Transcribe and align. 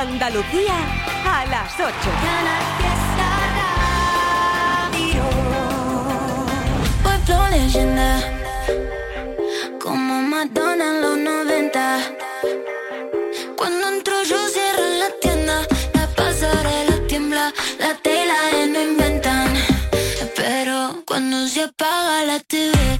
Andalucía 0.00 0.76
a 1.26 1.44
las 1.44 1.74
8. 1.74 1.84
Pueblo 7.02 7.48
leyenda, 7.50 8.22
como 9.78 10.22
Madonna 10.22 10.92
los 11.02 11.18
90. 11.18 11.98
Cuando 13.58 13.88
entro 13.88 14.22
yo 14.22 14.38
cierro 14.48 14.88
la 14.98 15.10
tienda, 15.20 15.66
la 15.92 16.06
pasarela 16.06 17.06
tiembla, 17.06 17.52
la 17.78 17.94
tela 17.96 18.36
no 18.68 18.80
inventan. 18.80 19.52
Pero 20.34 21.02
cuando 21.04 21.46
se 21.46 21.64
apaga 21.64 22.24
la 22.24 22.40
TV, 22.40 22.99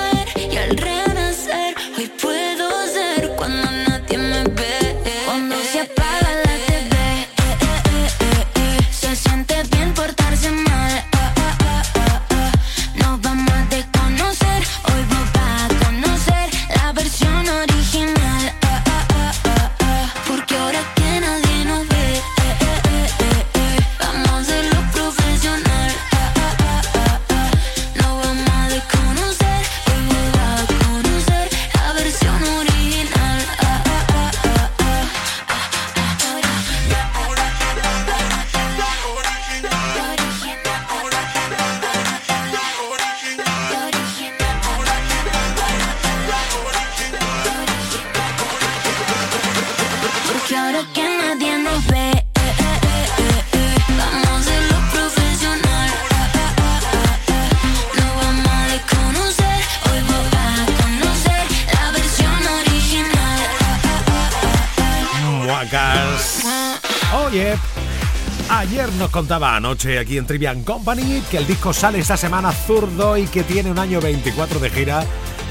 Contaba 69.21 69.55
anoche 69.55 69.99
aquí 69.99 70.17
en 70.17 70.25
Trivian 70.25 70.63
Company 70.63 71.21
que 71.29 71.37
el 71.37 71.45
disco 71.45 71.71
sale 71.73 71.99
esta 71.99 72.17
semana 72.17 72.51
zurdo 72.51 73.15
y 73.15 73.27
que 73.27 73.43
tiene 73.43 73.69
un 73.69 73.77
año 73.77 74.01
24 74.01 74.59
de 74.59 74.67
gira. 74.71 75.03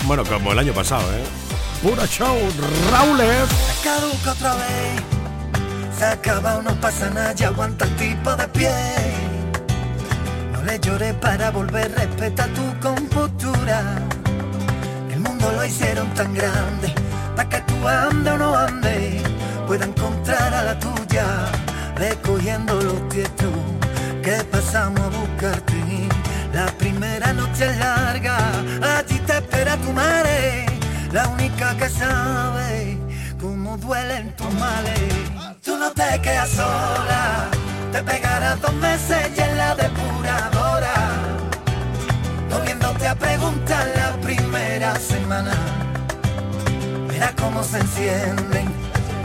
Bueno, 0.07 0.25
como 0.25 0.51
el 0.51 0.59
año 0.59 0.73
pasado, 0.73 1.05
¿eh? 1.13 1.23
Puro 1.81 2.05
show, 2.09 2.37
Raúl. 2.91 3.21
¿eh? 3.21 3.45
caduca 3.85 4.33
otra 4.33 4.55
vez. 4.57 5.03
Se 5.97 6.05
acaba, 6.05 6.61
no 6.63 6.75
pasa 6.81 7.11
nada, 7.11 7.33
ya 7.33 7.47
aguanta 7.47 7.85
el 7.85 7.95
tipo 7.95 8.35
de 8.35 8.49
pie. 8.49 8.75
No 10.53 10.65
le 10.65 10.81
llores 10.81 11.15
para 11.15 11.53
volver, 11.53 11.93
respeta 11.93 12.49
tu 12.49 12.81
compostura. 12.81 14.03
El 15.13 15.21
mundo 15.21 15.49
lo 15.53 15.65
hicieron 15.65 16.13
tan 16.15 16.35
grande, 16.35 16.93
para 17.37 17.49
que 17.49 17.61
tú 17.61 17.87
ande 17.87 18.31
o 18.33 18.37
no 18.37 18.53
ande, 18.53 19.23
pueda 19.69 19.85
encontrar 19.85 20.53
a 20.55 20.65
la 20.65 20.79
tuya, 20.81 21.25
recogiendo 22.01 22.81
los 22.81 23.09
tietos 23.11 23.53
que 24.23 24.43
pasamos 24.51 25.01
a 25.01 25.09
buscarte. 25.09 26.09
La 26.55 26.67
primera 26.79 27.33
noche 27.35 27.67
es 27.67 27.77
larga, 27.77 28.39
allí 28.97 29.19
te 29.27 29.35
espera 29.35 29.77
tu 29.77 29.93
madre, 29.93 30.67
la 31.13 31.29
única 31.29 31.77
que 31.77 31.89
sabe 31.89 32.99
cómo 33.39 33.77
duelen 33.77 34.35
tus 34.35 34.53
males. 34.55 35.13
Tú 35.63 35.77
no 35.77 35.93
te 35.93 36.21
quedas 36.23 36.49
sola, 36.49 37.49
te 37.93 38.03
pegarás 38.03 38.61
dos 38.63 38.75
meses 38.75 39.31
y 39.37 39.41
en 39.41 39.59
la 39.59 39.75
depuradora, 39.75 40.95
volviéndote 42.51 43.09
a 43.09 43.15
preguntar 43.15 43.87
la 43.95 44.11
primera 44.23 44.97
semana. 44.97 45.55
Verás 47.09 47.35
cómo 47.39 47.63
se 47.63 47.79
encienden, 47.79 48.67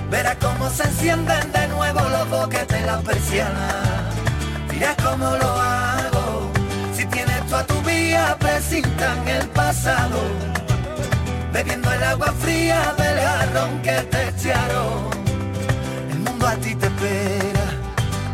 verás 0.10 0.38
cómo 0.40 0.70
se 0.70 0.84
encienden 0.84 1.52
de 1.52 1.68
nuevo 1.68 2.02
los 2.10 2.30
boquetes 2.30 2.80
de 2.80 2.86
la 2.86 3.00
persiana. 3.00 3.68
Dirás 4.70 4.96
cómo 5.04 5.30
lo 5.32 5.52
hago, 5.62 6.52
si 6.94 7.06
tienes 7.06 7.46
tú 7.48 7.56
a 7.56 7.64
tu 7.66 7.82
vía, 7.82 8.36
presintan 8.40 9.28
el 9.28 9.48
pasado 9.50 10.20
bebiendo 11.56 11.90
el 11.90 12.04
agua 12.04 12.34
fría 12.40 12.94
del 12.98 13.18
jarrón 13.18 13.82
que 13.82 13.94
te 14.12 14.28
echaron. 14.28 15.10
El 16.12 16.20
mundo 16.20 16.48
a 16.48 16.56
ti 16.56 16.76
te 16.76 16.88
espera, 16.88 17.66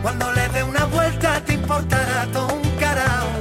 cuando 0.01 0.33
le 0.33 0.49
dé 0.49 0.63
una 0.63 0.85
vuelta 0.85 1.39
te 1.45 1.53
importará 1.53 2.25
todo 2.33 2.51
un 2.55 2.69
carajo. 2.79 3.41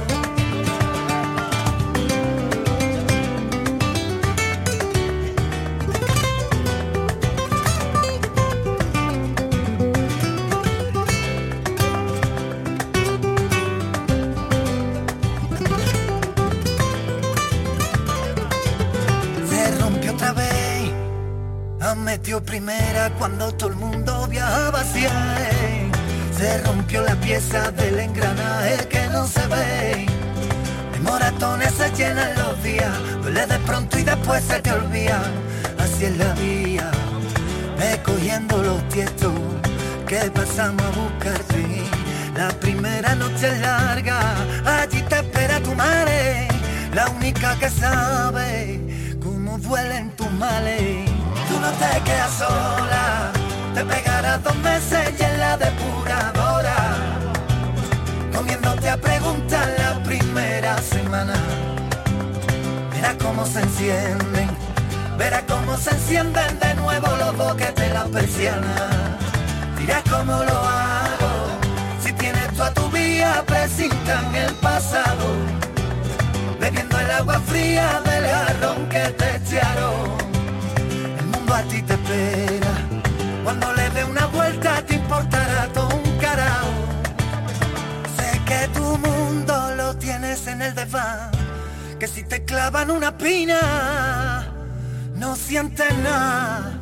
Rompió 27.31 27.59
la 27.59 27.71
pieza 27.71 27.71
del 27.71 27.99
engranaje 27.99 28.87
que 28.89 29.07
no 29.07 29.27
se 29.27 29.47
ve. 29.47 30.05
De 30.91 30.99
moratones 30.99 31.73
se 31.73 31.89
llenan 31.91 32.33
los 32.35 32.61
días, 32.63 32.91
duele 33.21 33.45
de 33.45 33.59
pronto 33.59 33.99
y 33.99 34.03
después 34.03 34.43
se 34.43 34.59
te 34.59 34.71
olvida. 34.71 35.21
Así 35.79 36.05
es 36.05 36.17
la 36.17 36.33
vía, 36.33 36.91
recogiendo 37.77 38.57
los 38.61 38.87
tietos 38.89 39.33
que 40.07 40.19
pasamos 40.31 40.83
a 40.83 40.89
buscarte. 40.89 41.83
La 42.35 42.49
primera 42.49 43.15
noche 43.15 43.47
es 43.47 43.59
larga, 43.59 44.19
allí 44.65 45.01
te 45.03 45.15
espera 45.15 45.59
tu 45.61 45.73
madre, 45.75 46.47
la 46.93 47.09
única 47.09 47.55
que 47.59 47.69
sabe 47.69 48.79
cómo 49.21 49.57
duelen 49.57 50.09
tus 50.15 50.31
males. 50.31 51.09
Tú 51.47 51.59
no 51.59 51.71
te 51.71 52.01
quedas 52.03 52.33
sola, 52.37 53.31
te 53.73 53.85
pegarás 53.85 54.43
dos 54.43 54.55
meses 54.57 55.13
y 55.19 55.23
en 55.23 55.39
la 55.39 55.57
comiéndote 58.41 58.89
a 58.89 58.97
preguntar 58.97 59.67
la 59.77 60.01
primera 60.01 60.75
semana. 60.81 61.35
Verás 62.91 63.15
cómo 63.21 63.45
se 63.45 63.59
encienden, 63.61 64.49
verás 65.15 65.43
cómo 65.47 65.77
se 65.77 65.91
encienden 65.91 66.59
de 66.59 66.73
nuevo 66.73 67.07
los 67.17 67.37
boquetes 67.37 67.75
de 67.75 67.93
la 67.93 68.05
persiana. 68.05 68.75
Dirás 69.77 70.03
cómo 70.09 70.43
lo 70.43 70.57
hago, 70.57 71.31
si 72.03 72.11
tienes 72.13 72.47
tú 72.55 72.63
a 72.63 72.73
tu 72.73 72.89
vía, 72.89 73.43
presintan 73.45 74.33
el 74.33 74.53
pasado 74.55 75.25
bebiendo 76.59 76.99
el 76.99 77.11
agua 77.11 77.39
fría 77.41 78.01
del 78.05 78.25
jarrón 78.25 78.89
que 78.89 79.03
te 79.19 79.35
echaron. 79.37 80.17
El 81.19 81.25
mundo 81.27 81.53
a 81.53 81.61
ti 81.63 81.81
te 81.83 81.93
espera. 81.93 82.73
Cuando 83.43 83.71
le 83.73 83.87
dé 83.91 84.03
una 84.03 84.25
vuelta 84.27 84.83
te 84.87 84.95
importará 84.95 85.67
todo 85.73 85.89
un 85.95 86.17
carajo. 86.17 87.00
Que 88.51 88.67
tu 88.77 88.97
mundo 88.97 89.55
lo 89.77 89.95
tienes 89.95 90.45
en 90.47 90.61
el 90.61 90.75
desván. 90.75 91.31
Que 91.99 92.07
si 92.07 92.23
te 92.23 92.43
clavan 92.43 92.91
una 92.91 93.17
pina, 93.17 94.51
no 95.15 95.37
sientes 95.37 95.97
nada. 95.99 96.73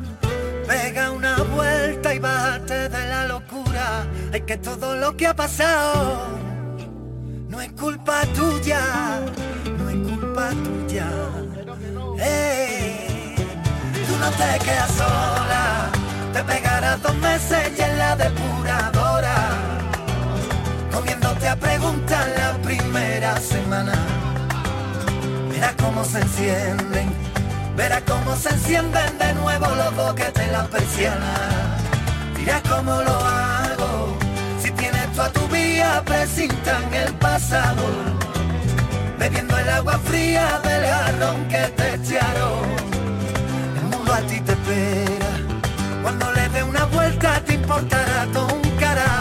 Pega 0.66 1.12
una 1.12 1.36
vuelta 1.54 2.12
y 2.12 2.18
bájate 2.18 2.88
de 2.88 3.02
la 3.12 3.26
locura. 3.26 4.04
Hay 4.32 4.40
que 4.40 4.56
todo 4.56 4.96
lo 4.96 5.16
que 5.16 5.28
ha 5.28 5.34
pasado 5.34 6.40
no 7.50 7.60
es 7.60 7.72
culpa 7.72 8.22
tuya, 8.34 8.80
no 9.78 9.90
es 9.90 9.96
culpa 10.08 10.50
tuya. 10.64 11.08
Hey, 12.18 13.34
tú 14.06 14.16
no 14.18 14.30
te 14.30 14.64
quedas 14.64 14.90
sola, 14.92 15.90
te 16.32 16.44
pegarás 16.44 17.02
dos 17.02 17.16
meses 17.16 17.72
y 17.76 17.82
en 17.82 17.98
la 17.98 18.16
depuradora, 18.16 18.59
semana. 23.40 23.92
Verás 25.48 25.74
cómo 25.80 26.04
se 26.04 26.20
encienden, 26.20 27.12
verás 27.76 28.02
cómo 28.06 28.36
se 28.36 28.50
encienden 28.50 29.18
de 29.18 29.34
nuevo 29.34 29.66
los 29.74 29.96
boquetes 29.96 30.44
en 30.44 30.52
la 30.52 30.64
persiana. 30.64 31.34
Dirás 32.36 32.62
cómo 32.68 33.02
lo 33.02 33.16
hago, 33.18 34.16
si 34.62 34.70
tienes 34.72 35.12
tú 35.12 35.22
a 35.22 35.30
tu 35.30 35.46
vía 35.48 36.02
presintan 36.04 36.92
el 36.94 37.12
pasado, 37.14 37.82
bebiendo 39.18 39.56
el 39.56 39.68
agua 39.68 39.98
fría 40.04 40.60
del 40.62 40.84
jarrón 40.86 41.48
que 41.48 41.62
te 41.76 41.94
echaron. 41.94 42.64
El 43.78 43.84
mundo 43.90 44.12
a 44.12 44.20
ti 44.20 44.40
te 44.40 44.52
espera, 44.52 45.32
cuando 46.02 46.32
le 46.32 46.48
dé 46.50 46.62
una 46.62 46.84
vuelta 46.86 47.42
te 47.44 47.54
importará 47.54 48.26
todo 48.32 48.54
un 48.54 48.70
carajo. 48.78 49.19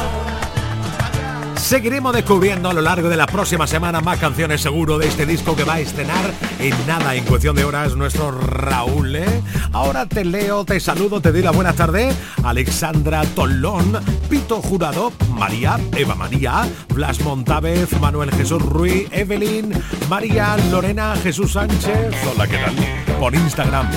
Seguiremos 1.69 2.15
descubriendo 2.15 2.67
a 2.67 2.73
lo 2.73 2.81
largo 2.81 3.09
de 3.09 3.15
las 3.15 3.27
próximas 3.27 3.69
semanas 3.69 4.03
más 4.03 4.17
canciones 4.17 4.59
seguro 4.59 4.97
de 4.97 5.07
este 5.07 5.27
disco 5.27 5.55
que 5.55 5.63
va 5.63 5.75
a 5.75 5.79
estrenar 5.79 6.33
en 6.57 6.73
nada, 6.87 7.13
en 7.13 7.23
cuestión 7.25 7.55
de 7.55 7.63
horas, 7.63 7.95
nuestro 7.95 8.31
Raúl. 8.31 9.15
¿eh? 9.15 9.43
Ahora 9.71 10.07
te 10.07 10.25
leo, 10.25 10.65
te 10.65 10.79
saludo, 10.79 11.21
te 11.21 11.31
doy 11.31 11.43
la 11.43 11.51
buena 11.51 11.73
tarde. 11.73 12.11
Alexandra 12.43 13.21
Tolón, 13.35 13.99
Pito 14.31 14.63
Jurado, 14.63 15.13
María, 15.35 15.79
Eva 15.95 16.15
María, 16.15 16.67
Blas 16.91 17.21
Montávez, 17.21 17.87
Manuel 17.99 18.31
Jesús 18.31 18.63
Ruiz, 18.63 19.07
Evelyn, 19.11 19.71
María 20.09 20.57
Lorena 20.71 21.13
Jesús 21.21 21.51
Sánchez. 21.51 22.15
Hola, 22.33 22.47
¿qué 22.47 22.57
tal? 22.57 22.75
Por 23.19 23.35
Instagram, 23.35 23.87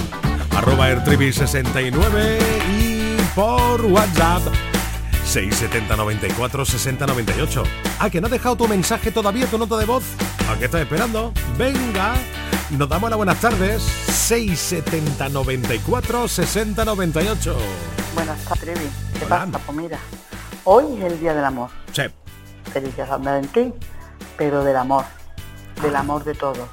arroba 0.54 0.90
ertribi69 0.90 2.38
y 2.78 3.16
por 3.34 3.80
WhatsApp 3.86 4.42
670 5.32 5.96
94 5.96 6.64
60 6.66 7.06
98. 7.06 7.62
¿A 8.00 8.10
que 8.10 8.20
no 8.20 8.26
has 8.26 8.32
dejado 8.32 8.54
tu 8.54 8.68
mensaje 8.68 9.10
todavía, 9.10 9.46
tu 9.46 9.56
nota 9.56 9.78
de 9.78 9.86
voz? 9.86 10.04
¿A 10.46 10.58
qué 10.58 10.66
estás 10.66 10.82
esperando? 10.82 11.32
Venga, 11.56 12.16
nos 12.68 12.86
damos 12.86 13.08
las 13.08 13.16
buenas 13.16 13.40
tardes. 13.40 13.82
670 13.82 15.30
94 15.30 16.28
60 16.28 16.84
98. 16.84 17.56
Buenas 18.14 18.44
tardes. 18.44 18.78
¿Qué 19.18 19.24
Hola. 19.24 19.46
pasa? 19.46 19.58
Pues 19.64 19.78
mira, 19.78 19.98
hoy 20.64 20.98
es 20.98 21.12
el 21.12 21.18
Día 21.18 21.32
del 21.32 21.46
Amor. 21.46 21.70
Sí. 21.92 22.02
Feliz 22.70 22.94
Día 22.94 23.06
San 23.06 23.24
Valentín, 23.24 23.72
pero 24.36 24.62
del 24.62 24.76
amor. 24.76 25.06
Del 25.82 25.96
amor 25.96 26.24
de 26.24 26.34
todo. 26.34 26.68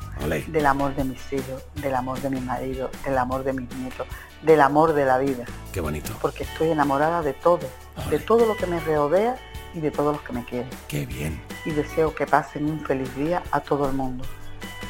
Del 0.47 0.65
amor 0.65 0.93
de 0.97 1.05
mis 1.05 1.21
hijos, 1.31 1.63
del 1.75 1.95
amor 1.95 2.19
de 2.19 2.29
mi 2.29 2.41
marido, 2.41 2.91
del 3.05 3.17
amor 3.17 3.45
de 3.45 3.53
mis 3.53 3.73
nietos, 3.77 4.05
del 4.41 4.59
amor 4.59 4.91
de 4.91 5.05
la 5.05 5.17
vida. 5.17 5.45
Qué 5.71 5.79
bonito. 5.79 6.11
Porque 6.21 6.43
estoy 6.43 6.71
enamorada 6.71 7.21
de 7.21 7.31
todo, 7.31 7.61
de 8.09 8.19
todo 8.19 8.45
lo 8.45 8.55
que 8.55 8.65
me 8.65 8.79
rodea 8.79 9.37
y 9.73 9.79
de 9.79 9.91
todos 9.91 10.13
los 10.15 10.21
que 10.23 10.33
me 10.33 10.45
quieren. 10.45 10.69
Qué 10.87 11.05
bien. 11.05 11.41
Y 11.65 11.71
deseo 11.71 12.13
que 12.13 12.25
pasen 12.25 12.65
un 12.65 12.85
feliz 12.85 13.13
día 13.15 13.43
a 13.51 13.59
todo 13.59 13.89
el 13.89 13.95
mundo, 13.95 14.25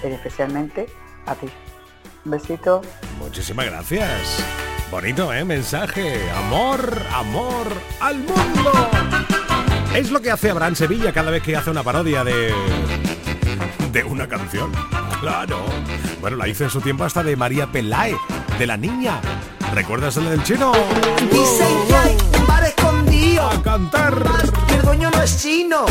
pero 0.01 0.15
especialmente 0.15 0.87
a 1.25 1.35
ti. 1.35 1.47
Un 2.25 2.31
besito. 2.31 2.81
Muchísimas 3.19 3.65
gracias. 3.65 4.43
Bonito, 4.91 5.33
¿eh? 5.33 5.45
Mensaje. 5.45 6.29
Amor, 6.31 7.01
amor 7.13 7.67
al 8.01 8.17
mundo. 8.17 8.71
Es 9.95 10.11
lo 10.11 10.19
que 10.19 10.31
hace 10.31 10.49
Abraham 10.49 10.75
Sevilla 10.75 11.13
cada 11.13 11.31
vez 11.31 11.43
que 11.43 11.55
hace 11.55 11.69
una 11.69 11.83
parodia 11.83 12.23
de... 12.23 12.53
De 13.91 14.03
una 14.03 14.27
canción. 14.27 14.71
Claro. 15.19 15.65
Bueno, 16.21 16.37
la 16.37 16.47
hizo 16.47 16.63
en 16.63 16.69
su 16.69 16.81
tiempo 16.81 17.03
hasta 17.03 17.23
de 17.23 17.35
María 17.35 17.67
Pelae, 17.67 18.15
de 18.57 18.67
la 18.67 18.77
niña. 18.77 19.19
¿Recuerdas 19.73 20.17
el 20.17 20.29
del 20.29 20.43
chino? 20.43 20.71
Dicen 21.31 21.87
que 21.87 21.95
hay 21.95 22.17
escondido 23.39 23.49
A 23.49 23.63
cantar. 23.63 24.23
y 24.69 24.73
el 24.73 24.81
dueño 24.81 25.09
no 25.11 25.21
es 25.21 25.41
chino. 25.41 25.85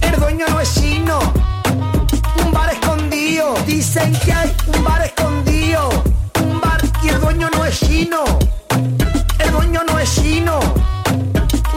El 0.00 0.20
dueño 0.20 0.46
no 0.48 0.60
es 0.60 0.74
chino. 0.74 1.18
Un 2.44 2.52
bar 2.52 2.72
escondido. 2.72 3.54
Dicen 3.66 4.12
que 4.24 4.32
hay 4.32 4.54
un 4.74 4.84
bar 4.84 5.04
escondido. 5.04 5.88
Un 6.42 6.60
bar 6.60 6.80
y 7.02 7.08
el 7.08 7.20
dueño 7.20 7.48
no 7.50 7.64
es 7.64 7.80
chino. 7.80 8.24
El 9.38 9.52
dueño 9.52 9.82
no 9.84 9.98
es 9.98 10.14
chino. 10.14 10.60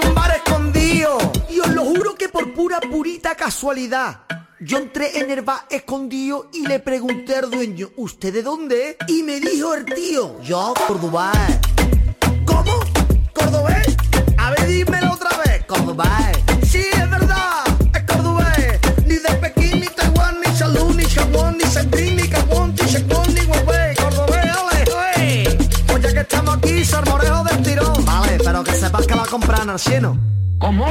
Un 0.05 0.13
bar 0.13 0.31
escondido. 0.35 1.17
Y 1.49 1.59
os 1.59 1.69
lo 1.69 1.83
juro 1.83 2.15
que 2.15 2.29
por 2.29 2.53
pura 2.53 2.79
purita 2.79 3.35
casualidad. 3.35 4.21
Yo 4.59 4.77
entré 4.77 5.19
en 5.19 5.31
el 5.31 5.41
bar 5.41 5.65
escondido 5.71 6.49
y 6.53 6.67
le 6.67 6.79
pregunté 6.79 7.35
al 7.35 7.49
dueño, 7.49 7.89
¿usted 7.97 8.31
de 8.31 8.43
dónde? 8.43 8.91
es?". 8.91 8.95
Y 9.07 9.23
me 9.23 9.39
dijo 9.39 9.73
el 9.73 9.85
tío, 9.85 10.39
yo, 10.43 10.73
Córdoba. 10.87 11.31
¿Cómo? 12.45 12.79
¿Cordobés? 13.33 13.97
Dímelo 14.71 15.12
otra 15.13 15.38
vez. 15.44 15.65
Cordobés. 15.65 16.38
Sí, 16.65 16.85
es 16.94 17.09
verdad. 17.09 17.63
Es 17.94 18.03
cordobés. 18.03 18.79
Ni 19.06 19.15
de 19.15 19.29
Pekín, 19.41 19.81
ni 19.81 19.88
Taiwán, 19.88 20.39
ni 20.39 20.56
Salud, 20.56 20.95
ni 20.95 21.06
Chaguán, 21.06 21.57
ni 21.57 21.65
Sandrín, 21.65 22.15
ni 22.15 22.27
Gabón, 22.27 22.73
ni 22.79 22.88
Chacón, 22.89 23.33
ni 23.33 23.41
Huawei. 23.41 23.95
Cordobés, 23.95 24.56
ole, 24.56 24.83
ole. 24.94 25.57
Pues 25.88 26.01
ya 26.03 26.13
que 26.13 26.19
estamos 26.21 26.57
aquí, 26.57 26.85
salmorejo 26.85 27.44
del 27.44 27.63
tirón. 27.63 28.06
Vale, 28.06 28.38
pero 28.41 28.63
que 28.63 28.73
sepas 28.73 29.06
que 29.06 29.13
va 29.13 29.23
a 29.23 29.27
comprar 29.27 29.63
en 29.63 29.71
el 29.71 29.75
chino. 29.77 30.18
¿Cómo? 30.57 30.88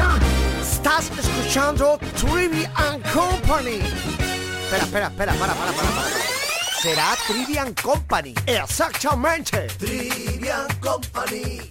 Estás 0.60 1.10
escuchando 1.18 1.98
Trivia 2.20 2.70
and 2.74 3.02
Company. 3.12 3.80
Espera, 4.64 4.84
espera, 4.84 5.06
espera, 5.06 5.32
para, 5.32 5.54
para, 5.54 5.72
para, 5.72 5.88
para. 5.88 6.08
Será 6.82 7.16
Trivian 7.26 7.72
Company. 7.82 8.34
Exactamente. 8.46 9.68
Trivian 9.78 10.66
Company. 10.80 11.70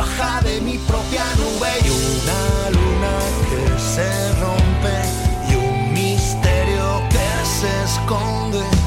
Baja 0.00 0.40
de 0.40 0.62
mi 0.62 0.78
propia 0.78 1.22
nube 1.36 1.68
y 1.84 1.90
una 1.90 2.70
luna 2.70 3.18
que 3.50 3.78
se 3.78 4.32
rompe 4.40 4.96
y 5.50 5.56
un 5.56 5.92
misterio 5.92 7.02
que 7.10 7.28
se 7.44 7.68
esconde. 7.84 8.79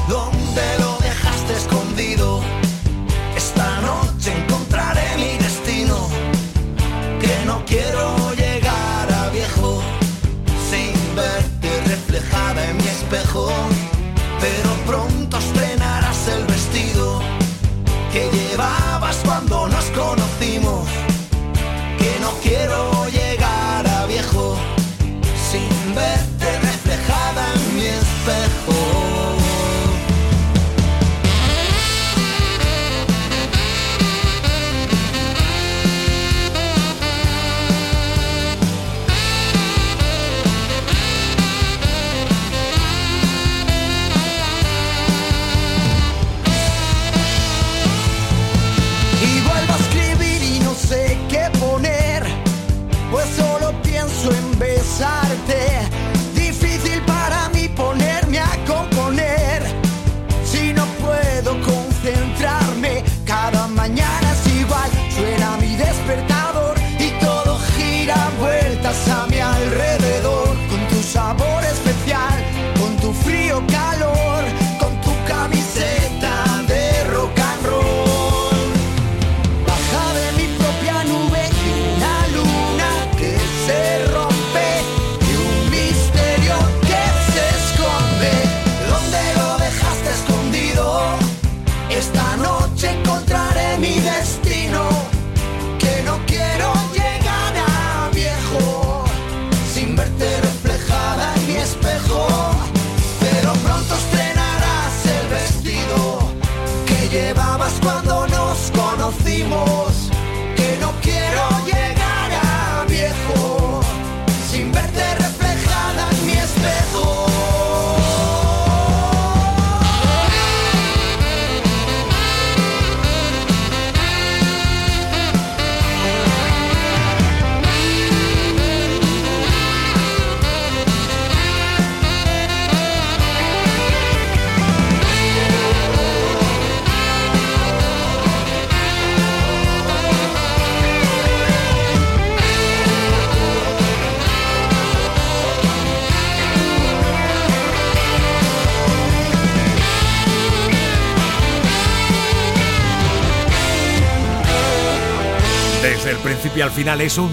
Final 156.74 157.00
es 157.02 157.18
un 157.18 157.30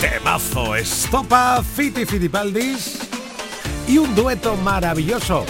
temazo. 0.00 0.74
Estopa, 0.74 1.62
Fiti 1.62 2.04
Fitipaldis 2.04 2.98
y 3.86 3.98
un 3.98 4.12
dueto 4.16 4.56
maravilloso. 4.56 5.46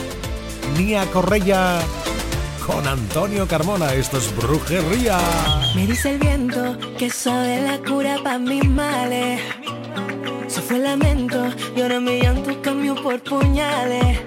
Nia 0.77 1.07
Correia 1.07 1.79
con 2.67 2.87
Antonio 2.87 3.49
Carmona. 3.49 3.95
Esto 3.95 4.19
es 4.19 4.35
brujería. 4.37 5.19
Me 5.75 5.87
dice 5.87 6.11
el 6.11 6.19
viento 6.19 6.77
que 6.99 7.09
sabe 7.09 7.63
la 7.63 7.79
cura 7.79 8.19
para 8.23 8.39
mis 8.39 8.69
males. 8.69 9.41
Se 10.47 10.61
fue 10.61 10.79
lamento 10.79 11.47
y 11.75 11.81
ahora 11.81 12.01
mi 12.01 12.21
llanto 12.21 12.61
cambió 12.61 12.95
por 12.95 13.23
puñales. 13.23 14.19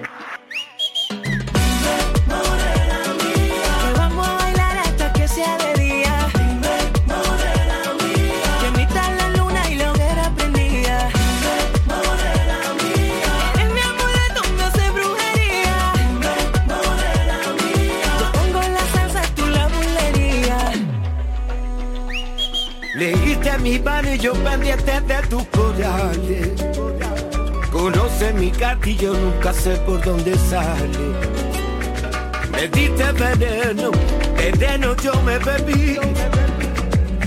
Mi 23.68 23.78
mano 23.80 24.14
y 24.14 24.18
yo 24.18 24.32
pendiente 24.32 24.98
de 25.00 25.20
tus 25.28 25.42
corales. 25.48 26.48
Conoce 27.70 28.32
mi 28.32 28.50
gatillo, 28.50 29.12
nunca 29.12 29.52
sé 29.52 29.76
por 29.84 30.02
dónde 30.02 30.34
sale. 30.38 31.06
Me 32.50 32.66
diste 32.68 33.12
veneno, 33.12 33.90
veneno 34.36 34.96
yo 34.96 35.12
me 35.22 35.38
bebí. 35.38 35.98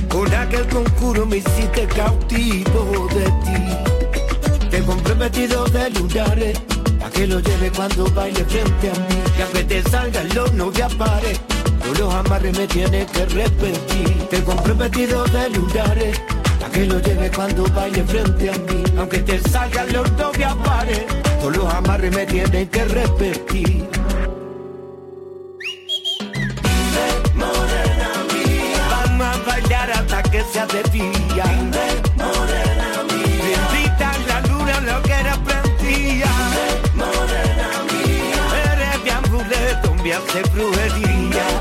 Con 0.10 0.34
aquel 0.34 0.68
concurso 0.68 1.26
me 1.28 1.38
hiciste 1.38 1.86
cautivo 1.86 3.08
de 3.14 3.26
ti. 3.46 4.68
Te 4.72 4.82
compré 4.82 5.14
vestido 5.14 5.66
de 5.66 5.92
lunares, 5.92 6.60
pa' 7.00 7.10
que 7.12 7.28
lo 7.28 7.40
lleve 7.40 7.70
cuando 7.72 8.06
baile 8.16 8.44
frente 8.46 8.90
a 8.90 8.94
mí. 8.94 9.22
Aunque 9.44 9.64
te 9.64 9.84
salga 9.84 10.22
el 10.22 10.38
horno 10.38 10.72
de 10.72 10.86
pares, 10.96 11.40
tú 11.84 11.94
los 12.00 12.14
amarres 12.14 12.58
me 12.58 12.68
tienes 12.68 13.06
que 13.12 13.26
repetir. 13.28 14.28
Te 14.30 14.44
compré 14.44 14.74
vestido 14.74 15.24
de 15.26 15.50
lunares, 15.50 16.22
que 16.72 16.86
lo 16.86 17.00
lleve 17.00 17.30
cuando 17.32 17.64
baile 17.74 18.04
frente 18.04 18.50
a 18.50 18.54
mí. 18.54 18.84
Aunque 18.98 19.20
te 19.20 19.40
salga 19.50 19.84
el 19.84 19.96
horno 19.96 20.32
de 20.32 20.48
pares, 20.64 21.06
tú 21.42 21.52
los 21.52 21.74
amarres 21.74 22.16
me 22.16 22.26
tienes 22.26 22.70
que 22.70 22.86
repetir. 22.86 23.90
Vamos 28.90 29.28
a 29.28 29.50
bailar 29.50 29.92
hasta 29.92 30.24
que 30.24 30.44
sea 30.52 30.66
de 30.68 30.84
día. 30.92 31.46
Bendita 33.44 34.12
la 34.28 34.42
luna, 34.48 34.80
lo 34.82 35.02
que 35.04 35.14
era 35.14 35.38
prendía. 35.44 36.32
Eres 38.72 39.04
mi 39.04 39.10
amuleto, 39.10 39.94
me 40.04 40.14
hace 40.14 40.42
brujería. 40.54 41.61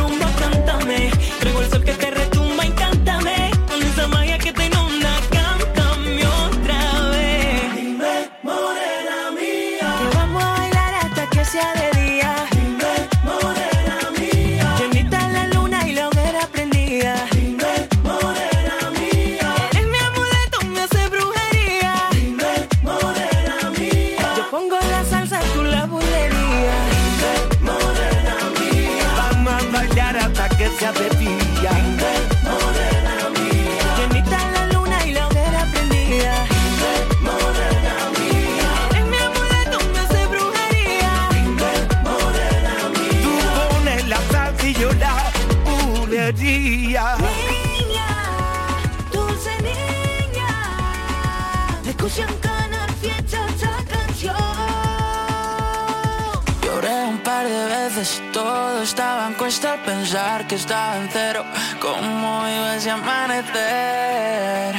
cuesta 59.51 59.73
al 59.73 59.79
pensar 59.79 60.47
que 60.47 60.55
estaba 60.55 60.95
en 60.95 61.09
cero. 61.11 61.43
¿Cómo 61.81 62.47
iba 62.47 62.77
ese 62.77 62.89
amanecer? 62.89 64.75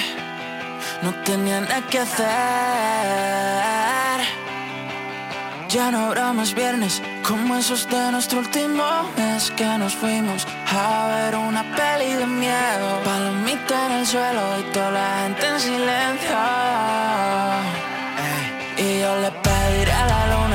No 1.03 1.13
tenía 1.27 1.61
nada 1.61 1.83
que 1.91 1.99
hacer. 1.99 2.27
Ya 5.69 5.91
no 5.91 6.07
habrá 6.07 6.33
más 6.33 6.55
viernes 6.55 7.03
como 7.23 7.55
esos 7.57 7.87
de 7.87 8.13
nuestro 8.13 8.39
último 8.39 8.83
mes 9.19 9.51
que 9.51 9.67
nos 9.77 9.95
fuimos 9.95 10.47
a 10.75 11.07
ver 11.09 11.37
una 11.37 11.65
peli 11.77 12.15
de 12.15 12.27
miedo. 12.27 12.89
Palomita 13.05 13.87
en 13.87 13.93
el 13.93 14.07
suelo 14.07 14.59
y 14.59 14.63
toda 14.73 14.91
la 14.91 15.23
gente 15.25 15.47
en 15.49 15.61
silencio. 15.61 16.39
Y 18.79 19.01
yo 19.01 19.21
le 19.21 19.31
pediré 19.45 19.93
a 19.93 20.07
la 20.07 20.27
luna 20.33 20.52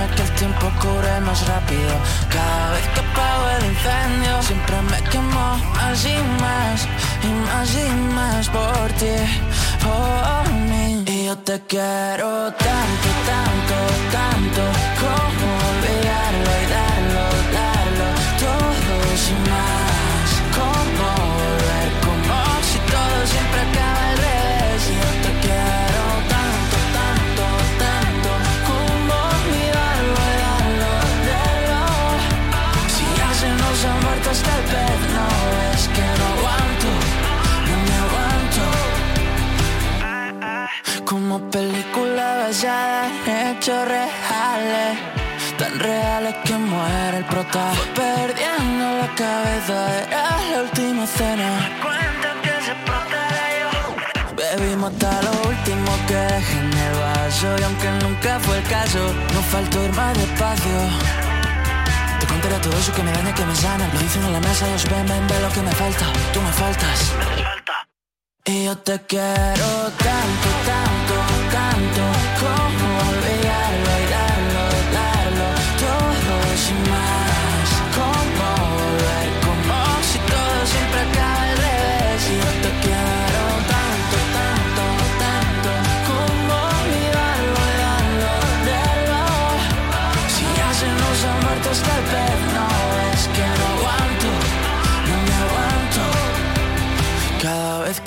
cure 0.88 1.20
más 1.22 1.40
rápido. 1.48 1.94
Cada 2.30 2.72
vez 2.74 2.86
que 2.94 3.00
apago 3.00 3.44
el 3.58 3.64
incendio, 3.72 4.34
siempre 4.50 4.78
me 4.92 5.00
quemo 5.10 5.48
más 5.76 6.00
y 6.06 6.18
más, 6.44 6.78
y 7.28 7.32
más 7.48 7.70
y 7.86 7.90
más 8.16 8.50
por 8.50 8.88
ti, 9.00 9.18
por 9.86 10.44
mí. 10.70 11.04
Y 11.06 11.26
yo 11.26 11.38
te 11.50 11.60
quiero 11.72 12.30
tanto, 12.66 13.10
tanto, 13.32 13.78
tanto, 14.18 14.64
como 15.02 15.57
no 34.28 34.34
es 35.74 35.88
que 35.88 36.08
no 36.20 36.26
aguanto, 36.36 36.90
no 37.68 37.76
me 37.88 37.96
aguanto. 38.06 38.64
Como 41.06 41.36
película 41.50 42.26
basada 42.44 43.08
en 43.26 43.48
hechos 43.48 43.88
reales 43.88 45.00
Tan 45.58 45.80
reales 45.80 46.36
que 46.44 46.54
muere 46.58 47.18
el 47.20 47.26
prota. 47.26 47.72
Perdiendo 47.96 48.86
la 49.02 49.08
cabeza 49.16 49.78
Era 50.08 50.38
la 50.52 50.62
última 50.64 51.08
cena. 51.08 51.50
Bebimos 54.36 54.92
hasta 54.92 55.22
lo 55.24 55.32
último 55.50 55.90
que 56.08 56.16
dejé 56.16 56.58
en 56.60 56.74
el 56.74 56.94
vaso 57.00 57.48
Y 57.60 57.64
aunque 57.64 57.90
nunca 58.04 58.40
fue 58.40 58.58
el 58.58 58.64
caso 58.64 59.00
No 59.34 59.42
faltó 59.42 59.84
ir 59.84 59.94
más 59.94 60.18
despacio 60.18 61.27
espera 62.48 62.62
todo 62.62 62.80
eso 62.80 62.94
que 62.94 63.04
me 63.04 63.12
daña, 63.12 63.34
que 63.34 63.46
me 63.46 63.56
sana. 63.56 63.90
Lo 63.94 64.00
dicen 64.00 64.24
en 64.24 64.34
la 64.34 64.40
mesa, 64.40 64.68
ellos 64.68 64.86
ven, 64.90 65.06
ven, 65.06 65.28
ve 65.28 65.40
lo 65.42 65.50
que 65.50 65.62
me 65.62 65.72
falta. 65.72 66.06
Tú 66.34 66.42
me 66.42 66.52
faltas. 66.52 67.14
Me 67.20 67.44
falta. 67.44 67.74
Y 68.46 68.66
yo 68.66 68.78
te 68.78 69.00
quiero 69.06 69.70
tanto, 70.08 70.50
tanto, 70.72 71.16
tanto. 71.52 72.04
Como 72.40 72.67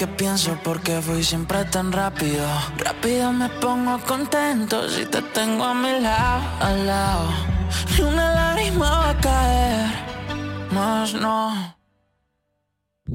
que 0.00 0.06
pienso 0.06 0.56
por 0.64 0.80
qué 0.80 0.98
fui 1.02 1.22
siempre 1.22 1.62
tan 1.66 1.92
rápido. 1.92 2.46
Rápido 2.78 3.34
me 3.34 3.50
pongo 3.60 3.98
contento 3.98 4.88
si 4.88 5.04
te 5.04 5.20
tengo 5.20 5.62
a 5.62 5.74
mi 5.74 6.00
lado, 6.00 6.40
al 6.58 6.86
lado. 6.86 7.28
Ni 7.92 8.04
una 8.04 8.34
lágrima 8.34 8.90
va 9.02 9.10
a 9.10 9.20
caer, 9.20 9.90
más 10.72 11.12
no. 11.12 11.76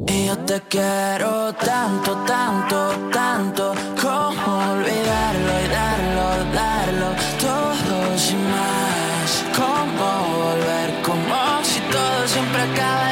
Y 0.05 0.27
yo 0.27 0.37
te 0.49 0.61
quiero 0.69 1.53
tanto, 1.53 2.11
tanto, 2.27 2.77
tanto. 3.11 3.73
Como 3.99 4.49
olvidarlo 4.73 5.53
y 5.63 5.67
darlo, 5.79 6.25
darlo 6.53 7.07
Todo 7.39 8.17
sin 8.19 8.43
más 8.51 9.29
Como 9.57 10.07
volver, 10.37 11.01
como 11.01 11.63
si 11.63 11.79
todo 11.93 12.27
siempre 12.27 12.61
acaba 12.61 13.04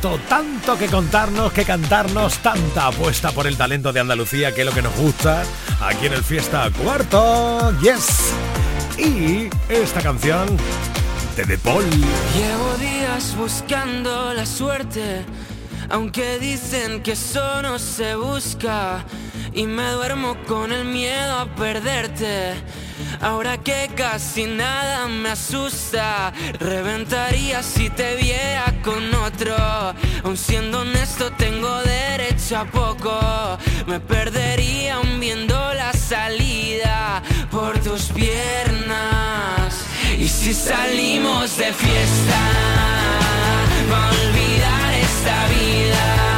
Tanto, 0.00 0.78
que 0.78 0.86
contarnos, 0.86 1.52
que 1.52 1.64
cantarnos, 1.64 2.38
tanta 2.38 2.86
apuesta 2.86 3.32
por 3.32 3.48
el 3.48 3.56
talento 3.56 3.92
de 3.92 3.98
Andalucía, 3.98 4.54
que 4.54 4.60
es 4.60 4.66
lo 4.66 4.72
que 4.72 4.82
nos 4.82 4.94
gusta 4.94 5.42
aquí 5.80 6.06
en 6.06 6.12
el 6.12 6.22
Fiesta 6.22 6.70
Cuarto. 6.70 7.72
Yes. 7.80 8.32
Y 8.96 9.48
esta 9.68 10.00
canción 10.00 10.46
de 11.36 11.44
The 11.44 11.58
Paul. 11.58 11.84
Llevo 11.84 12.76
días 12.78 13.36
buscando 13.36 14.32
la 14.34 14.46
suerte, 14.46 15.24
aunque 15.90 16.38
dicen 16.38 17.02
que 17.02 17.16
se. 17.16 17.38
Y 19.52 19.66
me 19.66 19.90
duermo 19.90 20.36
con 20.46 20.72
el 20.72 20.84
miedo 20.84 21.38
a 21.38 21.46
perderte. 21.54 22.54
Ahora 23.20 23.58
que 23.58 23.90
casi 23.94 24.46
nada 24.46 25.08
me 25.08 25.30
asusta, 25.30 26.32
reventaría 26.60 27.62
si 27.62 27.90
te 27.90 28.16
viera 28.16 28.72
con 28.82 29.14
otro. 29.14 29.56
Aun 30.24 30.36
siendo 30.36 30.80
honesto, 30.80 31.32
tengo 31.32 31.82
derecho 31.82 32.58
a 32.58 32.64
poco. 32.64 33.58
Me 33.86 33.98
perdería 34.00 34.96
aún 34.96 35.18
viendo 35.20 35.54
la 35.74 35.92
salida 35.92 37.22
por 37.50 37.78
tus 37.80 38.04
piernas. 38.04 39.84
Y 40.18 40.28
si 40.28 40.54
salimos 40.54 41.56
de 41.56 41.72
fiesta, 41.72 42.40
va 43.90 44.06
a 44.06 44.10
olvidar 44.10 44.94
esta 44.94 45.46
vida. 45.48 46.37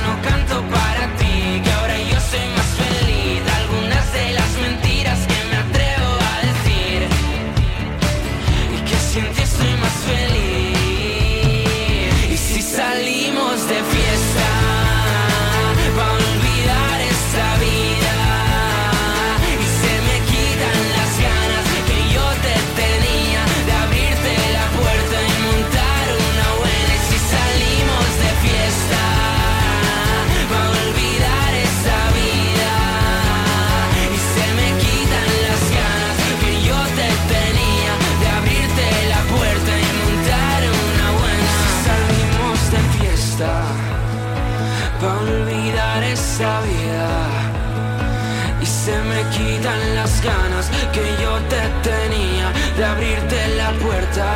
quitan 49.31 49.95
las 49.95 50.21
ganas 50.21 50.69
que 50.93 51.03
yo 51.21 51.33
te 51.51 51.61
tenía 51.89 52.51
de 52.77 52.85
abrirte 52.85 53.47
la 53.57 53.71
puerta. 53.83 54.27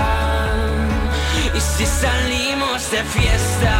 Y 1.53 1.59
si 1.59 1.85
salimos 1.85 2.91
de 2.91 3.03
fiesta, 3.03 3.75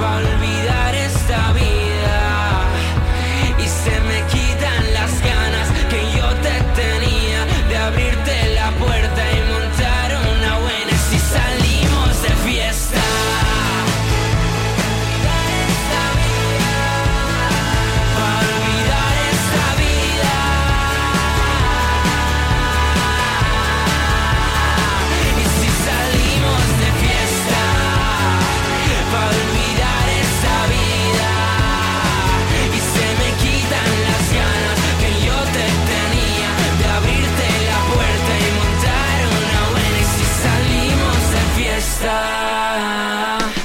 para 0.00 0.16
olvidar 0.16 0.94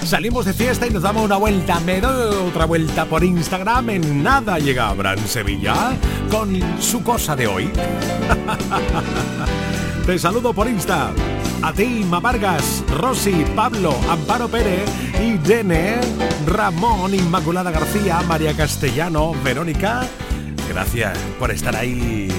Salimos 0.10 0.43
de 0.43 0.54
fiesta 0.54 0.88
y 0.88 0.89
nos 0.89 1.04
damos 1.04 1.24
una 1.24 1.38
vuelta. 1.38 1.80
Me 1.82 2.02
doy 2.02 2.48
otra 2.48 2.65
vuelta 2.65 3.06
por 3.06 3.24
Instagram. 3.24 3.91
En 3.91 4.24
nada 4.24 4.58
llega 4.58 4.89
Abraham 4.89 5.19
Sevilla 5.28 5.95
con 6.32 6.60
su 6.82 7.04
cosa 7.04 7.36
de 7.36 7.45
hoy. 7.45 7.69
Te 10.08 10.17
saludo 10.17 10.52
por 10.52 10.67
Insta. 10.67 11.12
A 11.62 11.72
ti, 11.74 12.04
Ma 12.10 12.19
Vargas, 12.19 12.84
Rosy, 12.89 13.45
Pablo, 13.56 13.95
Amparo 14.10 14.48
Pérez, 14.48 14.89
Irene, 15.22 15.98
Ramón, 16.48 17.13
Inmaculada 17.13 17.69
García, 17.69 18.19
María 18.24 18.58
Castellano, 18.58 19.36
Verónica. 19.43 20.08
Gracias 20.67 21.19
por 21.38 21.52
estar 21.52 21.76
ahí 21.76 22.30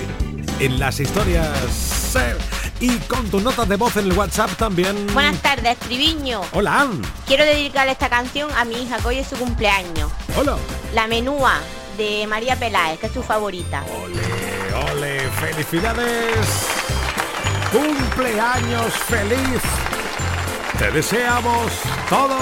en 0.59 0.80
las 0.80 0.98
historias. 0.98 2.16
Y 2.80 2.96
con 3.00 3.28
tus 3.28 3.42
notas 3.42 3.68
de 3.68 3.76
voz 3.76 3.94
en 3.96 4.06
el 4.06 4.12
WhatsApp 4.14 4.52
también. 4.56 5.06
Buenas 5.12 5.36
tardes, 5.42 5.76
Triviño. 5.80 6.40
Hola. 6.52 6.88
Quiero 7.26 7.44
dedicarle 7.44 7.92
esta 7.92 8.08
canción 8.08 8.50
a 8.56 8.64
mi 8.64 8.82
hija, 8.82 8.96
que 8.96 9.08
hoy 9.08 9.18
es 9.18 9.28
su 9.28 9.36
cumpleaños. 9.36 10.10
Hola. 10.34 10.56
La 10.94 11.06
menúa 11.06 11.58
de 11.98 12.26
María 12.26 12.56
Peláez, 12.56 12.98
que 12.98 13.06
es 13.06 13.12
su 13.12 13.22
favorita. 13.22 13.84
Ole, 14.02 14.92
ole, 14.92 15.20
felicidades. 15.28 16.66
Cumpleaños 17.70 18.92
feliz. 18.94 19.62
Te 20.78 20.90
deseamos 20.90 21.70
todo. 22.08 22.38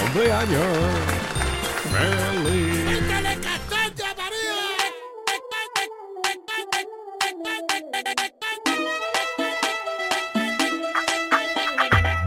Cumpleaños 0.00 0.66
feliz. 1.92 2.85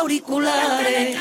auriculares. 0.00 1.16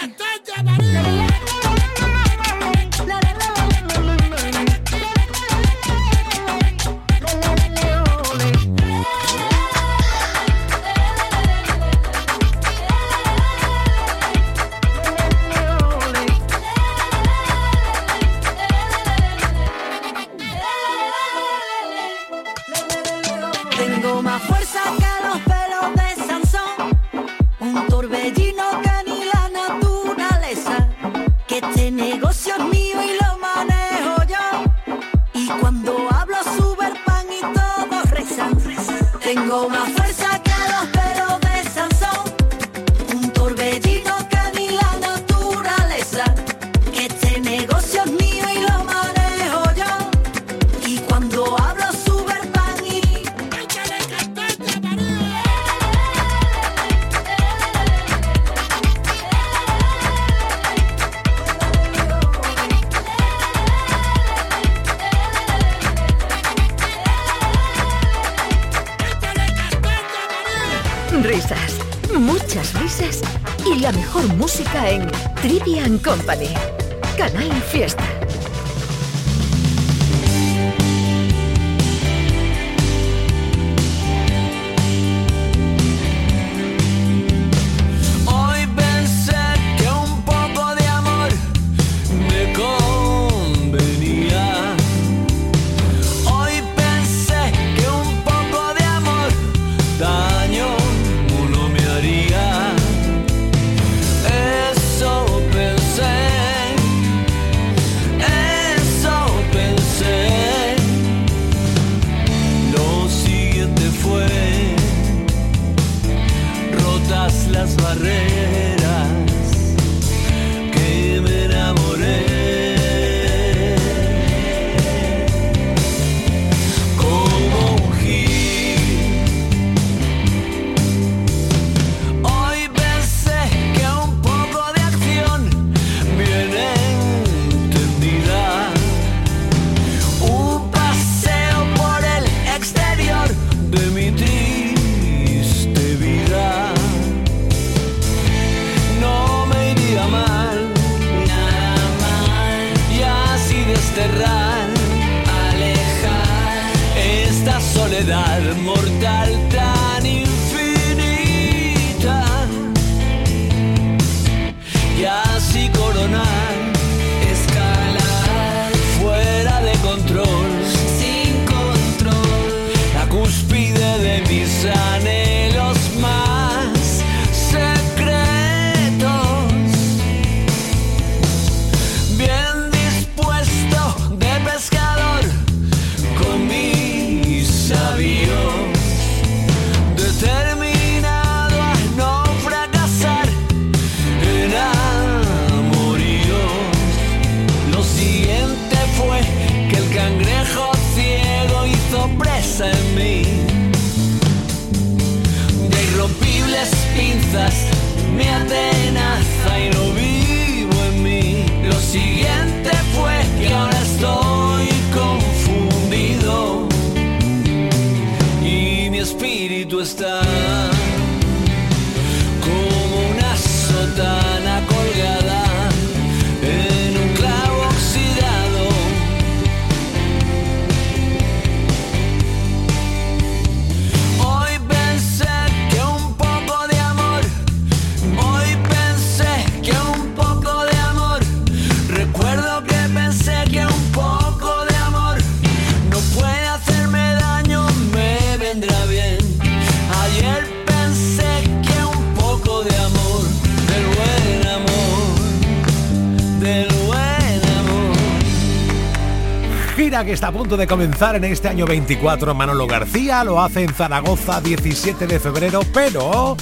Que 260.09 260.13
está 260.13 260.29
a 260.29 260.31
punto 260.31 260.57
de 260.57 260.65
comenzar 260.65 261.15
en 261.15 261.23
este 261.23 261.49
año 261.49 261.67
24. 261.67 262.33
Manolo 262.33 262.65
García 262.65 263.23
lo 263.23 263.39
hace 263.39 263.61
en 263.61 263.71
Zaragoza 263.71 264.41
17 264.41 265.05
de 265.05 265.19
febrero, 265.19 265.59
pero 265.71 266.35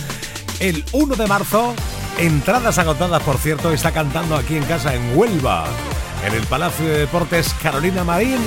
el 0.61 0.85
1 0.93 1.15
de 1.17 1.27
marzo, 1.27 1.73
entradas 2.17 2.77
agotadas 2.77 3.21
por 3.23 3.37
cierto, 3.37 3.73
está 3.73 3.91
cantando 3.91 4.37
aquí 4.37 4.55
en 4.55 4.63
casa 4.63 4.95
en 4.95 5.17
Huelva, 5.17 5.65
en 6.25 6.33
el 6.33 6.43
Palacio 6.45 6.85
de 6.85 6.99
Deportes 6.99 7.53
Carolina 7.61 8.05
Marín. 8.05 8.39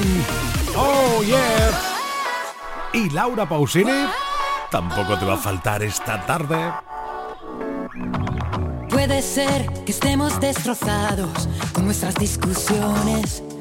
Oh 0.75 1.23
yeah. 1.23 1.71
Y 2.95 3.11
Laura 3.11 3.47
Pausini 3.47 4.07
tampoco 4.71 5.19
te 5.19 5.27
va 5.27 5.35
a 5.35 5.37
faltar 5.37 5.83
esta 5.83 6.25
tarde. 6.25 6.73
Puede 8.89 9.21
ser 9.21 9.67
que 9.85 9.93
estemos 9.93 10.41
destrozados 10.41 11.47
con 11.75 11.85
nuestras 11.85 12.15
discusiones, 12.15 13.43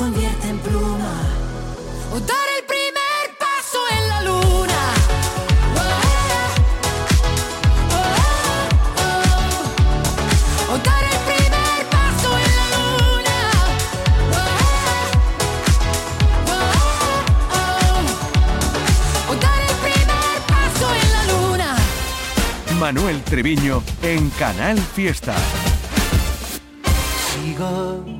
convierte 0.00 0.48
en 0.48 0.58
pluma. 0.60 1.12
O 2.10 2.18
dar 2.20 2.48
el 2.58 2.64
primer 2.64 3.22
paso 3.38 3.78
en 3.96 4.08
la 4.08 4.20
luna. 4.22 4.82
O 10.72 10.78
dar 10.88 11.04
el 11.12 11.18
primer 11.30 11.78
paso 11.96 12.28
en 12.44 12.52
la 12.60 12.66
luna. 12.76 13.38
O 19.28 19.34
dar 19.44 19.60
el 19.70 19.76
primer 19.86 20.34
paso 20.54 20.86
en 21.02 21.08
la 21.16 21.22
luna. 21.32 21.70
Manuel 22.78 23.22
Treviño 23.22 23.82
en 24.00 24.30
Canal 24.30 24.78
Fiesta. 24.78 25.34
Sigo 27.34 28.19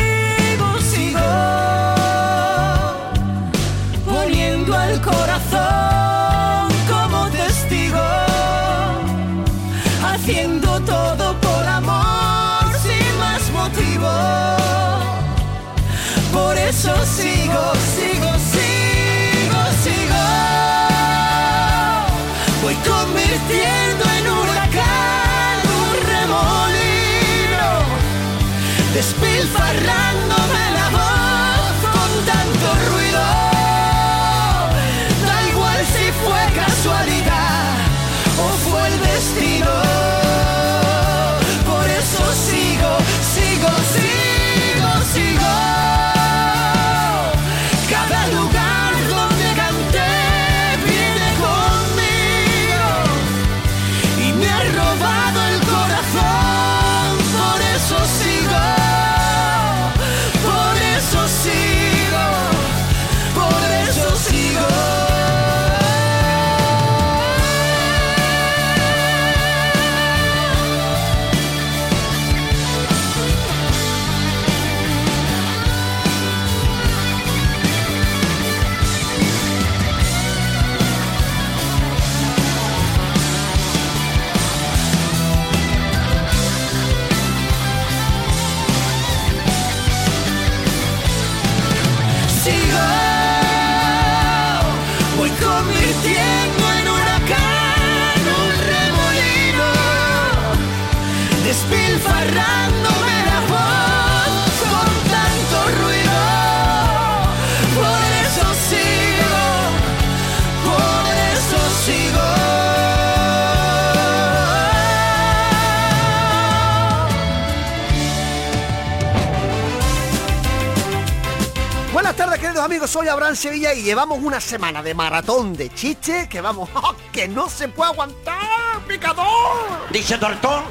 amigos. 122.81 122.89
Soy 122.89 123.07
Abraham 123.07 123.35
Sevilla 123.35 123.73
y 123.73 123.83
llevamos 123.83 124.19
una 124.21 124.39
semana 124.39 124.81
de 124.81 124.93
maratón 124.93 125.55
de 125.55 125.73
chistes 125.73 126.27
que 126.27 126.41
vamos, 126.41 126.69
¡oh, 126.75 126.95
que 127.11 127.27
no 127.27 127.49
se 127.49 127.67
puede 127.67 127.91
aguantar, 127.91 128.81
picador. 128.87 129.87
Dice 129.91 130.17
doctor, 130.17 130.63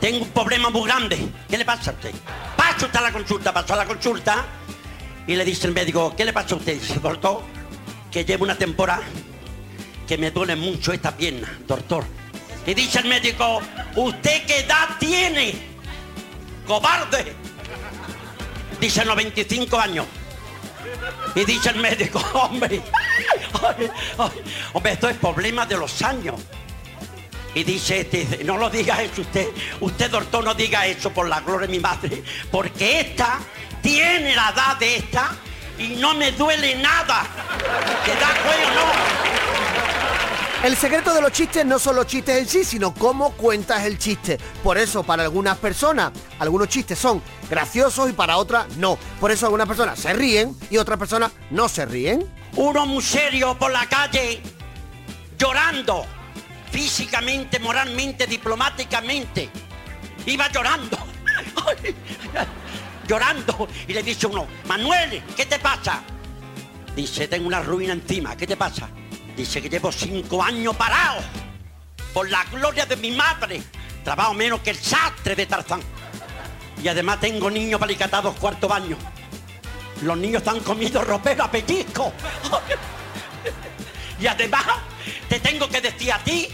tengo 0.00 0.24
un 0.24 0.30
problema 0.30 0.70
muy 0.70 0.86
grande. 0.86 1.18
¿Qué 1.48 1.58
le 1.58 1.64
pasa 1.64 1.90
a 1.90 1.94
usted? 1.94 2.14
Pasa 2.56 2.86
usted 2.86 2.98
a 2.98 3.02
la 3.02 3.12
consulta, 3.12 3.52
pasó 3.52 3.74
a 3.74 3.76
la 3.76 3.86
consulta 3.86 4.44
y 5.26 5.34
le 5.34 5.44
dice 5.44 5.66
el 5.66 5.74
médico, 5.74 6.14
¿qué 6.16 6.24
le 6.24 6.32
pasa 6.32 6.54
a 6.54 6.58
usted? 6.58 6.74
Dice, 6.80 7.00
doctor, 7.00 7.42
que 8.10 8.24
llevo 8.24 8.44
una 8.44 8.56
temporada 8.56 9.02
que 10.06 10.16
me 10.16 10.30
duele 10.30 10.56
mucho 10.56 10.92
esta 10.92 11.16
pierna, 11.16 11.58
doctor. 11.66 12.04
Y 12.66 12.74
dice 12.74 13.00
el 13.00 13.08
médico, 13.08 13.60
¿usted 13.96 14.46
qué 14.46 14.60
edad 14.60 14.88
tiene? 14.98 15.54
Cobarde. 16.66 17.34
Dice 18.80 19.04
95 19.04 19.78
años. 19.78 20.06
Y 21.34 21.44
dice 21.44 21.70
el 21.70 21.76
médico, 21.76 22.18
hombre, 22.34 22.80
hombre, 24.72 24.92
esto 24.92 25.08
es 25.08 25.16
problema 25.16 25.66
de 25.66 25.76
los 25.76 26.02
años. 26.02 26.36
Y 27.54 27.64
dice 27.64 28.00
este, 28.00 28.44
no 28.44 28.56
lo 28.56 28.70
diga 28.70 29.02
eso 29.02 29.22
usted, 29.22 29.48
usted 29.80 30.10
doctor 30.10 30.44
no 30.44 30.54
diga 30.54 30.86
eso 30.86 31.10
por 31.10 31.28
la 31.28 31.40
gloria 31.40 31.66
de 31.66 31.72
mi 31.72 31.80
madre, 31.80 32.22
porque 32.50 33.00
esta 33.00 33.38
tiene 33.82 34.36
la 34.36 34.50
edad 34.50 34.76
de 34.76 34.96
esta 34.96 35.36
y 35.78 35.88
no 35.96 36.14
me 36.14 36.32
duele 36.32 36.74
nada. 36.76 37.24
¿Te 38.04 38.14
da 38.14 38.28
cuenta 38.42 38.82
o 38.82 39.82
no? 39.82 39.87
El 40.64 40.76
secreto 40.76 41.14
de 41.14 41.20
los 41.20 41.30
chistes 41.30 41.64
no 41.64 41.78
son 41.78 41.94
los 41.94 42.06
chistes 42.08 42.36
en 42.36 42.48
sí, 42.48 42.64
sino 42.64 42.92
cómo 42.92 43.30
cuentas 43.34 43.84
el 43.84 43.96
chiste. 43.96 44.38
Por 44.64 44.76
eso, 44.76 45.04
para 45.04 45.22
algunas 45.22 45.56
personas, 45.56 46.10
algunos 46.40 46.68
chistes 46.68 46.98
son 46.98 47.22
graciosos 47.48 48.10
y 48.10 48.12
para 48.12 48.36
otras 48.36 48.76
no. 48.76 48.98
Por 49.20 49.30
eso 49.30 49.46
algunas 49.46 49.68
personas 49.68 50.00
se 50.00 50.12
ríen 50.12 50.56
y 50.68 50.76
otras 50.78 50.98
personas 50.98 51.30
no 51.50 51.68
se 51.68 51.86
ríen. 51.86 52.28
uno 52.56 52.86
muy 52.86 53.02
serio 53.04 53.56
por 53.56 53.70
la 53.70 53.86
calle, 53.86 54.42
llorando, 55.38 56.04
físicamente, 56.72 57.60
moralmente, 57.60 58.26
diplomáticamente. 58.26 59.50
Iba 60.26 60.50
llorando, 60.50 60.98
llorando, 63.06 63.68
y 63.86 63.92
le 63.92 64.02
dice 64.02 64.26
uno, 64.26 64.48
Manuel, 64.66 65.22
¿qué 65.36 65.46
te 65.46 65.60
pasa? 65.60 66.02
Dice, 66.96 67.28
tengo 67.28 67.46
una 67.46 67.62
ruina 67.62 67.92
encima, 67.92 68.36
¿qué 68.36 68.44
te 68.44 68.56
pasa? 68.56 68.90
Dice 69.38 69.62
que 69.62 69.68
llevo 69.68 69.92
cinco 69.92 70.42
años 70.42 70.74
parado, 70.74 71.20
por 72.12 72.28
la 72.28 72.42
gloria 72.46 72.84
de 72.86 72.96
mi 72.96 73.12
madre. 73.12 73.62
Trabajo 74.02 74.34
menos 74.34 74.60
que 74.62 74.70
el 74.70 74.76
sastre 74.76 75.36
de 75.36 75.46
Tarzán. 75.46 75.80
Y 76.82 76.88
además 76.88 77.20
tengo 77.20 77.48
niños 77.48 77.78
palicatados 77.78 78.34
cuarto 78.34 78.66
baño. 78.66 78.96
Los 80.02 80.18
niños 80.18 80.42
están 80.42 80.58
comiendo 80.58 81.04
ropero 81.04 81.44
a 81.44 81.50
pellizco. 81.50 82.12
Y 84.20 84.26
además 84.26 84.64
te 85.28 85.38
tengo 85.38 85.68
que 85.68 85.80
decir 85.80 86.10
a 86.12 86.18
ti 86.18 86.48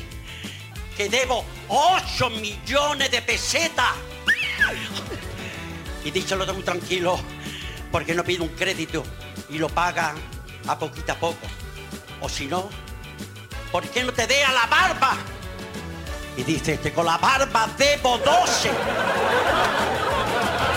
que 0.94 1.08
debo 1.08 1.42
8 1.68 2.28
millones 2.28 3.10
de 3.10 3.22
pesetas. 3.22 3.94
Y 6.04 6.10
díselo 6.10 6.44
muy 6.52 6.62
tranquilo, 6.62 7.18
porque 7.90 8.14
no 8.14 8.22
pido 8.22 8.44
un 8.44 8.50
crédito 8.50 9.02
y 9.48 9.56
lo 9.56 9.70
paga 9.70 10.14
a 10.68 10.78
poquito 10.78 11.12
a 11.12 11.14
poco. 11.14 11.63
O 12.24 12.28
si 12.30 12.46
no, 12.46 12.70
¿por 13.70 13.86
qué 13.88 14.02
no 14.02 14.10
te 14.10 14.26
dé 14.26 14.42
a 14.42 14.50
la 14.50 14.66
barba? 14.66 15.14
Y 16.38 16.42
dice 16.42 16.72
este, 16.72 16.90
con 16.90 17.04
la 17.04 17.18
barba 17.18 17.68
debo 17.76 18.16
12. 18.16 18.70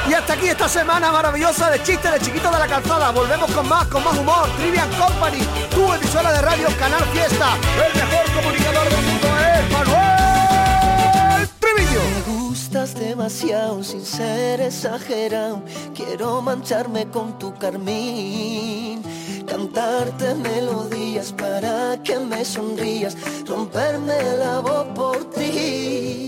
Y 0.09 0.13
hasta 0.13 0.33
aquí 0.33 0.49
esta 0.49 0.67
semana 0.67 1.09
maravillosa 1.09 1.69
de 1.69 1.81
chistes 1.83 2.11
de 2.11 2.19
chiquito 2.19 2.51
de 2.51 2.59
la 2.59 2.67
calzada. 2.67 3.11
Volvemos 3.11 3.49
con 3.51 3.65
más, 3.65 3.87
con 3.87 4.03
más 4.03 4.17
humor. 4.17 4.49
Trivian 4.57 4.89
Company, 4.95 5.39
tu 5.73 5.93
emisora 5.93 6.33
de 6.33 6.41
radio 6.41 6.67
Canal 6.77 7.03
Fiesta. 7.13 7.55
El 7.87 7.93
mejor 7.95 8.25
comunicador 8.33 8.89
del 8.89 9.05
mundo 9.05 9.27
es 9.39 9.71
Manuel 9.71 11.49
Triviño. 11.61 12.01
Me 12.13 12.21
gustas 12.33 12.93
demasiado 12.93 13.85
sin 13.85 14.05
ser 14.05 14.59
exagerado. 14.59 15.63
Quiero 15.95 16.41
mancharme 16.41 17.07
con 17.07 17.39
tu 17.39 17.57
carmín. 17.57 19.26
Cantarte 19.47 20.35
melodías 20.35 21.31
para 21.31 21.97
que 22.03 22.19
me 22.19 22.43
sonrías. 22.43 23.15
Romperme 23.47 24.17
la 24.37 24.59
voz 24.59 24.87
por 24.93 25.29
ti. 25.31 26.27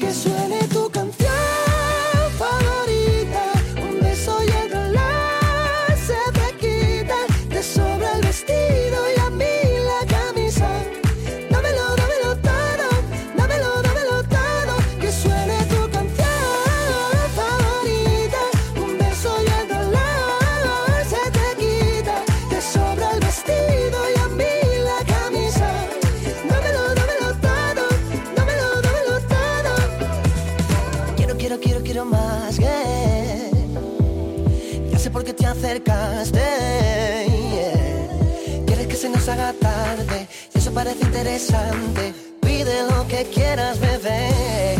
Quieres 38.66 38.88
que 38.88 38.96
se 38.96 39.08
nos 39.10 39.28
haga 39.30 39.54
tarde. 39.54 40.28
Y 40.54 40.58
eso 40.58 40.74
parece 40.74 41.06
interesante. 41.06 42.14
Pide 42.42 42.84
lo 42.90 43.08
que 43.08 43.24
quieras, 43.34 43.80
bebé. 43.80 44.79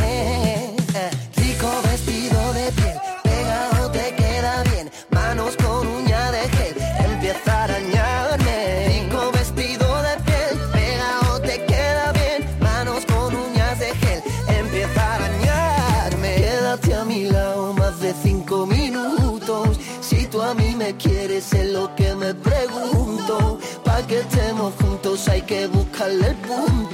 Que 26.00 26.06
buscarle 26.06 26.89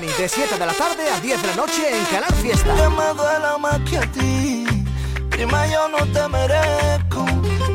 Company 0.00 0.22
de 0.22 0.28
7 0.28 0.58
de 0.58 0.66
la 0.66 0.72
tarde 0.72 1.10
a 1.10 1.20
10 1.20 1.42
de 1.42 1.48
la 1.48 1.56
noche 1.56 1.82
en 1.90 2.04
Canal 2.06 2.32
Fiesta. 2.36 2.74
Que 2.74 2.88
me 2.88 3.14
duela 3.14 3.58
más 3.58 3.78
que 3.80 3.98
a 3.98 4.12
ti, 4.12 4.64
prima 5.28 5.66
yo 5.66 5.88
no 5.88 5.98
te 6.06 6.26
merezco, 6.28 7.26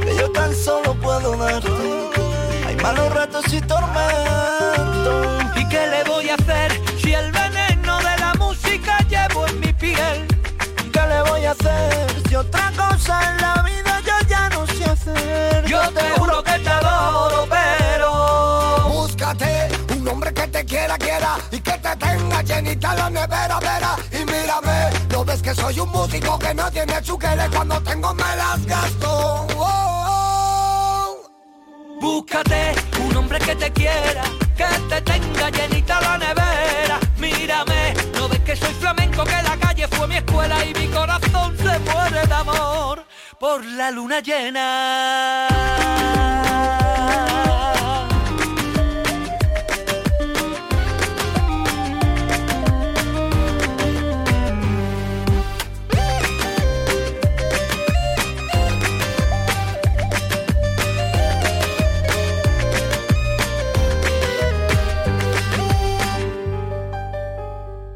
que 0.01 0.15
yo 0.17 0.31
tan 0.31 0.55
solo 0.55 0.95
puedo 0.95 1.37
darte. 1.37 1.69
Hay 2.67 2.75
malos 2.77 3.13
ratos 3.13 3.45
y 3.53 3.61
tormentos. 3.61 5.45
¿Y 5.55 5.69
qué 5.69 5.85
le 5.87 6.03
voy 6.05 6.29
a 6.29 6.35
hacer 6.35 6.81
si 6.99 7.13
el 7.13 7.31
veneno 7.31 7.99
de 7.99 8.17
la 8.17 8.33
música 8.39 8.97
llevo 9.07 9.45
en 9.47 9.59
mi 9.59 9.73
piel? 9.73 10.25
¿Qué 10.91 11.01
le 11.07 11.21
voy 11.29 11.45
a 11.45 11.51
hacer 11.51 12.23
si 12.27 12.35
otra 12.35 12.71
cosa 12.75 13.19
en 13.29 13.37
la 13.41 13.61
vida 13.61 14.01
yo 14.03 14.27
ya 14.27 14.49
no 14.49 14.65
sé 14.65 14.85
hacer? 14.85 15.65
Yo 15.65 15.79
te 15.91 16.09
juro 16.17 16.43
que 16.43 16.57
te 16.57 16.69
adoro, 16.69 17.47
pero 17.49 18.89
búscate 18.89 19.74
un 20.05 20.11
hombre 20.11 20.31
que 20.35 20.45
te 20.45 20.63
quiera, 20.63 20.99
quiera 20.99 21.35
y 21.49 21.59
que 21.59 21.71
te 21.71 21.95
tenga 21.95 22.43
llenita 22.43 22.93
la 22.93 23.09
nevera, 23.09 23.59
vera 23.59 23.95
y 24.11 24.17
mírame. 24.17 24.91
No 25.09 25.25
ves 25.25 25.41
que 25.41 25.55
soy 25.55 25.79
un 25.79 25.89
músico 25.89 26.37
que 26.37 26.53
no 26.53 26.69
tiene 26.69 27.01
chuqueles 27.01 27.49
cuando 27.49 27.81
tengo 27.81 28.13
me 28.13 28.35
las 28.35 28.63
gasto. 28.67 29.47
Oh, 29.57 31.17
oh. 31.17 31.29
Búscate 31.99 32.75
un 33.03 33.17
hombre 33.17 33.39
que 33.39 33.55
te 33.55 33.71
quiera, 33.71 34.21
que 34.55 34.67
te 34.89 35.01
tenga 35.01 35.49
llenita 35.49 35.99
la 35.99 36.19
nevera. 36.19 36.99
Mírame, 37.17 37.95
no 38.13 38.29
ves 38.29 38.41
que 38.41 38.55
soy 38.55 38.75
flamenco, 38.75 39.23
que 39.23 39.41
la 39.41 39.57
calle 39.57 39.87
fue 39.87 40.07
mi 40.07 40.17
escuela 40.17 40.63
y 40.65 40.73
mi 40.75 40.87
corazón 40.89 41.57
se 41.57 41.79
muere 41.79 42.27
de 42.27 42.33
amor 42.35 43.03
por 43.39 43.65
la 43.65 43.89
luna 43.89 44.19
llena. 44.19 45.84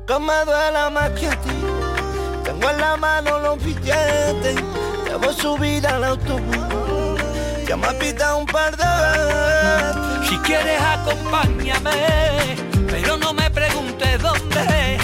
Que 0.10 0.18
me 0.18 0.43
duela 0.43 0.89
más 0.89 1.12
que 1.12 1.28
a 1.28 1.39
ti. 1.39 1.49
Tengo 2.43 2.68
en 2.68 2.82
la 2.82 2.97
mano 2.97 3.38
los 3.41 3.64
billetes. 3.64 4.55
Debo 5.05 5.32
subir 5.32 5.86
al 5.86 6.03
autobús. 6.03 7.22
Ya 7.68 7.78
me 7.78 7.86
ha 7.86 7.99
pitado 7.99 8.39
un 8.39 8.47
par 8.47 8.76
de 8.76 8.86
veces. 9.03 10.28
Si 10.28 10.36
quieres 10.39 10.82
acompáñame, 10.82 11.91
pero 12.89 13.18
no 13.18 13.34
me 13.34 13.51
preguntes 13.51 14.20
dónde. 14.20 14.97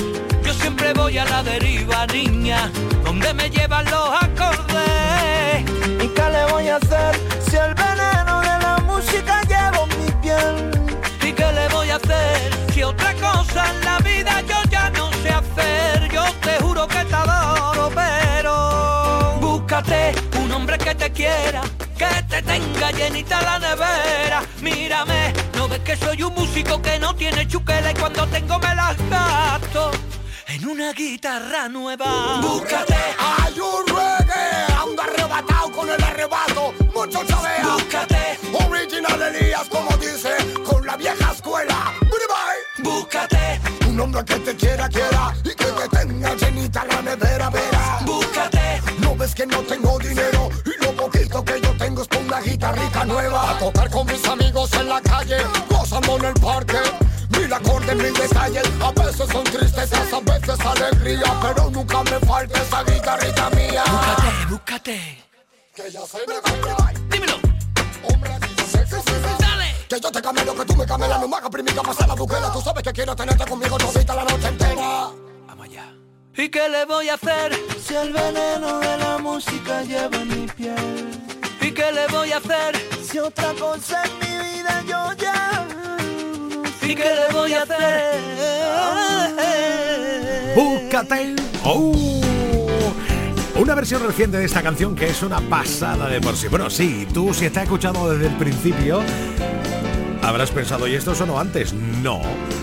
Yo 0.44 0.54
siempre 0.56 0.92
voy 0.94 1.20
a 1.20 1.26
la 1.26 1.44
deriva, 1.44 2.08
niña, 2.08 2.72
donde 3.04 3.32
me 3.36 3.52
llevan 3.52 3.86
los 3.86 4.10
acordes. 4.24 5.62
¿Y 6.02 6.08
qué 6.08 6.30
le 6.32 6.52
voy 6.52 6.68
a 6.70 6.78
hacer 6.78 7.15
llenita 22.92 23.42
la 23.42 23.60
nevera. 23.60 24.44
Mírame, 24.62 25.34
no 25.56 25.68
ves 25.68 25.80
que 25.80 25.96
soy 25.96 26.24
un 26.24 26.34
músico 26.34 26.82
que 26.82 27.00
no 27.00 27.16
tiene 27.16 27.48
chuquela 27.48 27.92
y 27.92 27.94
cuando 27.96 28.28
tengo 28.28 28.60
me 28.60 28.76
las 28.76 28.98
gasto 29.10 29.92
en 30.48 30.68
una 30.68 30.94
guitarra 30.94 31.68
nueva. 31.68 32.40
Búscate, 32.42 32.96
hay 33.18 33.60
un 33.60 33.88
reggae, 33.88 34.74
ando 34.82 35.02
arrebatado 35.02 35.72
con 35.72 35.90
el 35.90 36.04
arrebato, 36.04 36.74
mucho 36.94 37.24
chavea. 37.26 37.68
Búscate, 37.74 38.40
original 38.54 39.22
Elías, 39.22 39.68
como 39.70 39.96
dice, 39.98 40.36
con 40.64 40.86
la 40.86 40.96
vieja 40.96 41.32
escuela. 41.32 41.94
Bye. 42.02 42.84
Búscate, 42.84 43.62
un 43.88 44.00
hombre 44.00 44.26
que 44.26 44.36
te 44.40 44.56
quiera, 44.56 44.90
quiera, 44.90 45.34
y 45.44 45.50
que 45.50 45.66
te 45.66 45.90
tenga 45.90 46.34
llenita 46.36 46.86
la 46.86 47.02
nevera, 47.02 47.50
vera. 47.50 48.00
Búscate, 48.06 48.82
no 49.00 49.16
ves 49.16 49.36
que 49.36 49.46
no 49.46 49.60
tengo 49.60 50.00
dinero, 50.00 50.35
guitarrita 52.46 53.06
nueva. 53.06 53.52
A 53.52 53.60
tocar 53.60 53.90
con 53.90 54.08
mis 54.08 54.26
amigos 54.26 54.72
en 54.74 54.90
la 54.90 55.02
calle, 55.02 55.38
gozando 55.70 56.18
en 56.18 56.26
el 56.26 56.34
parque. 56.36 56.78
Mil 57.30 57.52
acordes, 57.52 57.96
mil 57.96 58.14
detalles, 58.14 58.64
a 58.82 58.92
veces 58.92 59.30
son 59.30 59.44
tristezas, 59.44 60.14
a 60.14 60.20
veces 60.20 60.60
alegría, 60.60 61.34
pero 61.42 61.70
nunca 61.70 62.04
me 62.04 62.20
falta 62.20 62.62
esa 62.62 62.84
guitarrita 62.84 63.50
mía. 63.50 63.84
búscate, 63.86 64.46
búscate. 64.50 65.26
Que 65.76 65.92
ya 65.92 66.02
se 66.06 66.20
me 66.28 66.36
va 66.36 66.94
Dímelo. 67.10 67.34
Hombre, 68.04 68.32
sí, 68.58 68.78
sí, 68.88 68.96
sí, 69.06 69.12
sí. 69.14 69.36
Dale. 69.40 69.76
Que 69.90 70.00
yo 70.00 70.12
te 70.12 70.22
camelo, 70.22 70.56
que 70.56 70.66
tú 70.66 70.76
me 70.76 70.86
camelas, 70.86 71.20
no 71.20 71.28
me 71.28 71.36
hagas 71.36 71.50
primica, 71.50 71.82
pasar 71.82 72.08
la 72.08 72.16
buquela. 72.16 72.52
Tú 72.54 72.62
sabes 72.62 72.84
que 72.84 72.94
quiero 72.94 73.16
tenerte 73.16 73.46
conmigo 73.46 73.78
todita 73.78 74.16
la 74.16 74.24
noche 74.24 74.48
entera. 74.48 75.10
Vamos 75.48 75.66
allá. 75.66 75.94
¿Y 76.38 76.50
qué 76.50 76.70
le 76.70 76.86
voy 76.86 77.10
a 77.10 77.16
hacer 77.16 77.58
Si 77.86 77.96
el 77.96 78.14
veneno 78.14 78.80
de 78.80 78.98
la 78.98 79.18
música 79.18 79.82
lleva 79.82 80.18
en 80.18 80.28
mi 80.28 80.48
piel. 80.48 81.25
¿Y 81.76 81.78
qué 81.78 81.92
le 81.92 82.08
voy 82.08 82.32
a 82.32 82.38
hacer 82.38 82.74
Si 83.04 83.20
otra 83.20 83.52
cosa 83.60 84.02
en 84.06 84.12
mi 84.20 84.28
vida 84.48 84.82
yo 84.88 85.12
ya. 85.18 85.68
¿Y 86.82 86.96
qué 86.96 87.04
le 87.04 87.34
voy 87.34 87.52
a 87.52 87.64
hacer? 87.64 88.22
Búscate. 90.56 91.36
Oh. 91.66 92.22
Una 93.58 93.76
versión 93.76 94.08
reciente 94.08 94.38
de 94.38 94.46
esta 94.46 94.62
canción 94.62 94.96
que 94.96 95.08
es 95.08 95.22
una 95.22 95.42
pasada 95.42 96.08
de 96.08 96.22
por 96.22 96.38
sí. 96.38 96.48
Bueno, 96.48 96.70
sí, 96.70 97.06
tú 97.14 97.34
si 97.34 97.44
estás 97.44 97.64
escuchando 97.64 98.10
desde 98.10 98.28
el 98.28 98.38
principio, 98.38 99.02
habrás 100.26 100.50
pensado, 100.52 100.88
¿y 100.88 100.96
esto 100.96 101.14
sonó 101.14 101.40
antes? 101.40 101.74
No, 101.74 102.22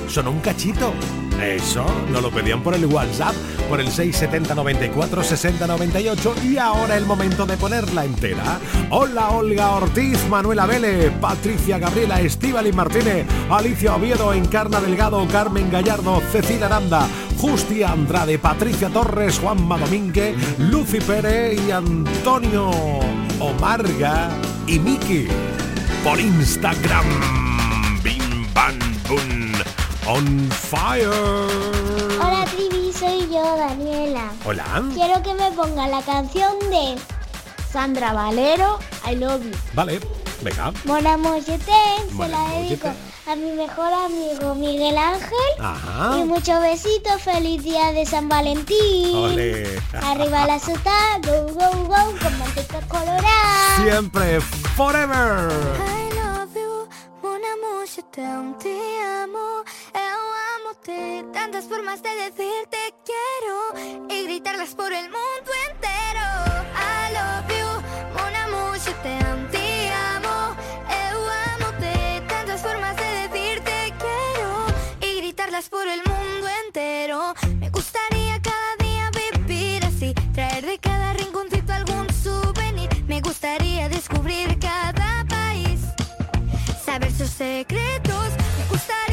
sonó 0.08 0.32
un 0.32 0.40
cachito. 0.40 0.92
Eso, 1.40 1.84
nos 2.10 2.22
lo 2.22 2.30
pedían 2.30 2.62
por 2.62 2.74
el 2.74 2.86
WhatsApp, 2.86 3.34
por 3.68 3.80
el 3.80 3.86
670 3.86 4.54
94 4.54 5.22
60 5.22 5.66
98 5.66 6.34
y 6.44 6.56
ahora 6.56 6.96
el 6.96 7.06
momento 7.06 7.46
de 7.46 7.56
ponerla 7.56 8.04
entera. 8.04 8.58
Hola 8.90 9.30
Olga 9.30 9.70
Ortiz, 9.70 10.24
Manuela 10.28 10.66
Vélez, 10.66 11.10
Patricia 11.20 11.78
Gabriela, 11.78 12.20
Estíbaliz 12.20 12.74
Martínez, 12.74 13.26
Alicia 13.50 13.96
Oviedo, 13.96 14.32
Encarna 14.32 14.80
Delgado, 14.80 15.26
Carmen 15.28 15.70
Gallardo, 15.70 16.20
Cecilia 16.30 16.66
Aranda, 16.66 17.08
Justia 17.38 17.90
Andrade, 17.90 18.38
Patricia 18.38 18.88
Torres, 18.88 19.38
Juanma 19.38 19.78
Domínguez, 19.78 20.36
Lucy 20.58 21.00
Pérez 21.00 21.60
y 21.60 21.70
Antonio 21.70 22.70
Omarga 23.40 24.30
y 24.66 24.78
Miki 24.78 25.26
por 26.04 26.20
Instagram. 26.20 27.41
Bam 28.54 28.78
boom. 29.08 29.52
On 30.06 30.50
fire. 30.50 31.08
Hola 32.20 32.44
Trivi, 32.46 32.92
soy 32.92 33.28
yo, 33.30 33.56
Daniela. 33.56 34.32
Hola. 34.44 34.82
Quiero 34.94 35.22
que 35.22 35.32
me 35.34 35.50
ponga 35.52 35.86
la 35.86 36.02
canción 36.02 36.58
de 36.70 36.98
Sandra 37.72 38.12
Valero, 38.12 38.78
I 39.06 39.14
Love 39.14 39.44
You. 39.44 39.52
Vale, 39.74 40.00
venga. 40.42 40.72
Mon 40.84 41.06
amour, 41.06 41.38
je 41.38 41.56
t'aime, 41.56 42.10
se 42.10 42.28
la 42.28 42.48
dedico 42.50 42.88
a 43.26 43.36
mi 43.36 43.52
mejor 43.52 43.92
amigo 43.92 44.54
Miguel 44.56 44.98
Ángel. 44.98 45.52
Ajá. 45.60 46.18
Y 46.18 46.24
muchos 46.24 46.60
besitos, 46.60 47.22
feliz 47.22 47.62
día 47.62 47.92
de 47.92 48.04
San 48.04 48.28
Valentín. 48.28 49.16
Ole. 49.16 49.80
Arriba 50.02 50.46
la 50.46 50.58
sota, 50.58 51.18
go, 51.22 51.46
go, 51.54 51.84
go, 51.84 52.18
con 52.20 52.38
manteca 52.38 52.80
colorada. 52.88 53.76
Siempre, 53.76 54.40
forever. 54.76 56.01
Amour, 57.92 57.96
je 57.96 58.02
t'aime, 58.10 58.54
te 58.58 58.74
amo. 59.22 59.64
Eu 59.94 60.20
amo-te, 60.56 61.24
tantas 61.32 61.64
formas 61.66 62.02
de 62.02 62.08
decirte 62.08 62.94
quiero 63.04 64.08
y 64.08 64.24
gritarlas 64.24 64.74
por 64.74 64.92
el 64.92 65.04
mundo 65.10 65.50
entero. 65.68 66.26
I 66.74 67.12
love 67.12 67.50
you, 67.58 67.68
mon 68.16 68.34
amour, 68.44 68.78
je 68.78 68.92
t'aime, 69.02 69.48
te 69.50 69.90
amo. 70.14 70.56
Eu 70.88 71.18
amo-te, 71.54 72.22
tantas 72.28 72.60
formas 72.62 72.96
de 72.96 73.28
decirte 73.28 73.94
quiero 73.98 74.66
y 75.00 75.20
gritarlas 75.20 75.68
por 75.68 75.86
el 75.86 76.00
mundo 76.04 76.48
entero. 76.64 77.34
Me 77.58 77.70
gustaría 77.70 78.40
cada 78.40 78.76
día 78.78 79.10
vivir 79.46 79.84
así, 79.84 80.14
traer 80.32 80.64
de 80.64 80.78
cada 80.78 81.12
rinconcito 81.14 81.72
algún 81.72 82.06
souvenir. 82.12 82.88
Me 83.06 83.20
gustaría 83.20 83.88
descubrir 83.88 84.58
cada 84.58 84.91
secretos. 87.30 88.30
Me 88.58 88.64
gustaría 88.70 89.11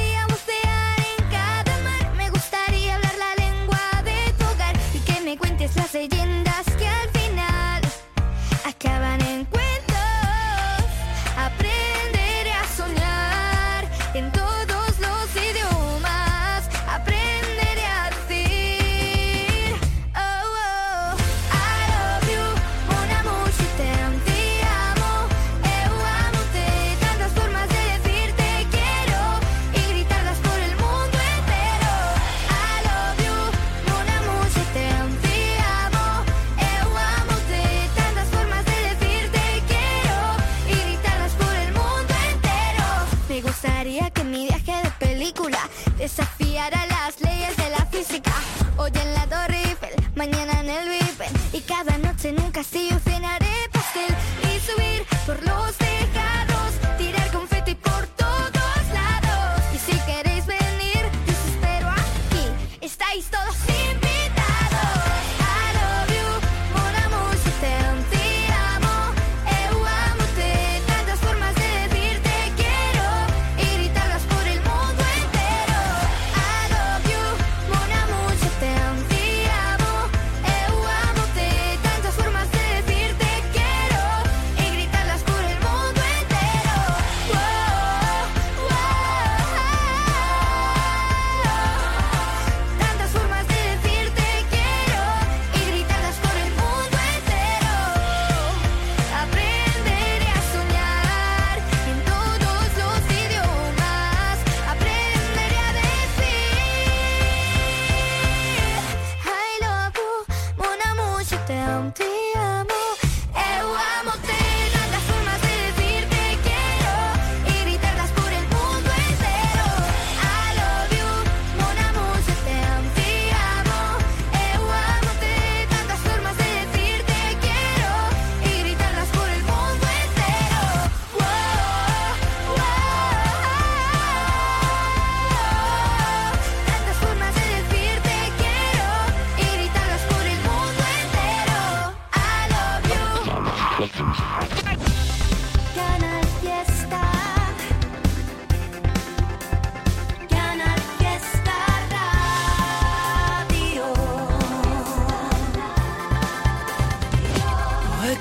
que 44.13 44.23
mi 44.23 44.47
viaje 44.47 44.73
de 44.83 44.91
película 44.99 45.59
desafiara 45.97 46.85
las 46.87 47.21
leyes 47.21 47.55
de 47.55 47.69
la 47.69 47.85
física. 47.85 48.33
Hoy 48.77 48.91
en 48.93 49.13
la 49.13 49.25
Torre 49.27 49.77
mañana 50.15 50.59
en 50.61 50.69
el 50.69 50.89
Vipen 50.89 51.31
y 51.53 51.61
cada 51.61 51.97
noche 51.97 52.29
en 52.29 52.41
un 52.41 52.51
castillo 52.51 52.97
cenaré 52.99 53.55
pastel 53.71 54.13
y 54.43 54.59
subir 54.59 55.05
por 55.25 55.41
los 55.43 55.75
tejados, 55.77 56.71
tirar 56.97 57.28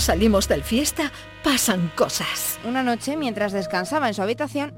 Salimos 0.00 0.48
del 0.48 0.62
fiesta, 0.62 1.12
pasan 1.42 1.90
cosas. 1.94 2.58
Una 2.64 2.82
noche, 2.82 3.16
mientras 3.16 3.52
descansaba 3.52 4.08
en 4.08 4.14
su 4.14 4.22
habitación, 4.22 4.74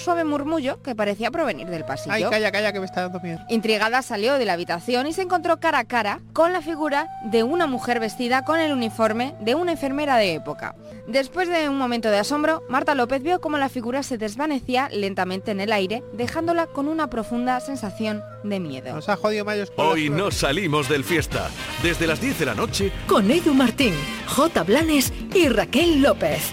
un 0.00 0.04
suave 0.04 0.24
murmullo 0.24 0.82
que 0.82 0.94
parecía 0.94 1.30
provenir 1.30 1.68
del 1.68 1.84
pasillo. 1.84 2.14
Ay, 2.14 2.24
calla, 2.24 2.50
calla, 2.50 2.72
que 2.72 2.80
me 2.80 2.86
está 2.86 3.02
dando 3.02 3.20
miedo. 3.20 3.38
Intrigada 3.48 4.00
salió 4.00 4.38
de 4.38 4.46
la 4.46 4.54
habitación 4.54 5.06
y 5.06 5.12
se 5.12 5.22
encontró 5.22 5.60
cara 5.60 5.80
a 5.80 5.84
cara 5.84 6.20
con 6.32 6.52
la 6.52 6.62
figura 6.62 7.08
de 7.24 7.42
una 7.42 7.66
mujer 7.66 8.00
vestida 8.00 8.42
con 8.44 8.58
el 8.58 8.72
uniforme 8.72 9.34
de 9.40 9.54
una 9.54 9.72
enfermera 9.72 10.16
de 10.16 10.34
época. 10.34 10.74
Después 11.06 11.48
de 11.48 11.68
un 11.68 11.76
momento 11.76 12.10
de 12.10 12.18
asombro, 12.18 12.62
Marta 12.68 12.94
López 12.94 13.22
vio 13.22 13.40
cómo 13.40 13.58
la 13.58 13.68
figura 13.68 14.02
se 14.02 14.16
desvanecía 14.16 14.88
lentamente 14.90 15.50
en 15.50 15.60
el 15.60 15.72
aire, 15.72 16.02
dejándola 16.14 16.66
con 16.66 16.88
una 16.88 17.10
profunda 17.10 17.60
sensación 17.60 18.22
de 18.42 18.58
miedo. 18.58 18.94
Nos 18.94 19.08
ha 19.08 19.16
jodido 19.16 19.44
Mayos 19.44 19.70
con 19.70 19.86
Hoy 19.86 20.08
no 20.08 20.30
salimos 20.30 20.88
del 20.88 21.04
fiesta. 21.04 21.50
Desde 21.82 22.06
las 22.06 22.20
10 22.20 22.38
de 22.38 22.46
la 22.46 22.54
noche, 22.54 22.92
Con 23.06 23.30
Edu 23.30 23.52
Martín, 23.52 23.94
J. 24.28 24.62
Blanes 24.62 25.12
y 25.34 25.48
Raquel 25.48 26.00
López. 26.00 26.52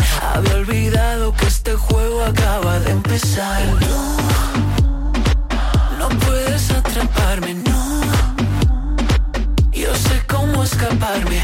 Había 0.21 0.53
olvidado 0.55 1.33
que 1.33 1.47
este 1.47 1.73
juego 1.73 2.23
acaba 2.23 2.79
de 2.79 2.91
empezar. 2.91 3.61
No, 3.81 4.17
no 5.97 6.09
puedes 6.19 6.69
atraparme, 6.71 7.55
no. 7.55 8.01
Yo 9.71 9.95
sé 9.95 10.21
cómo 10.27 10.63
escaparme, 10.63 11.43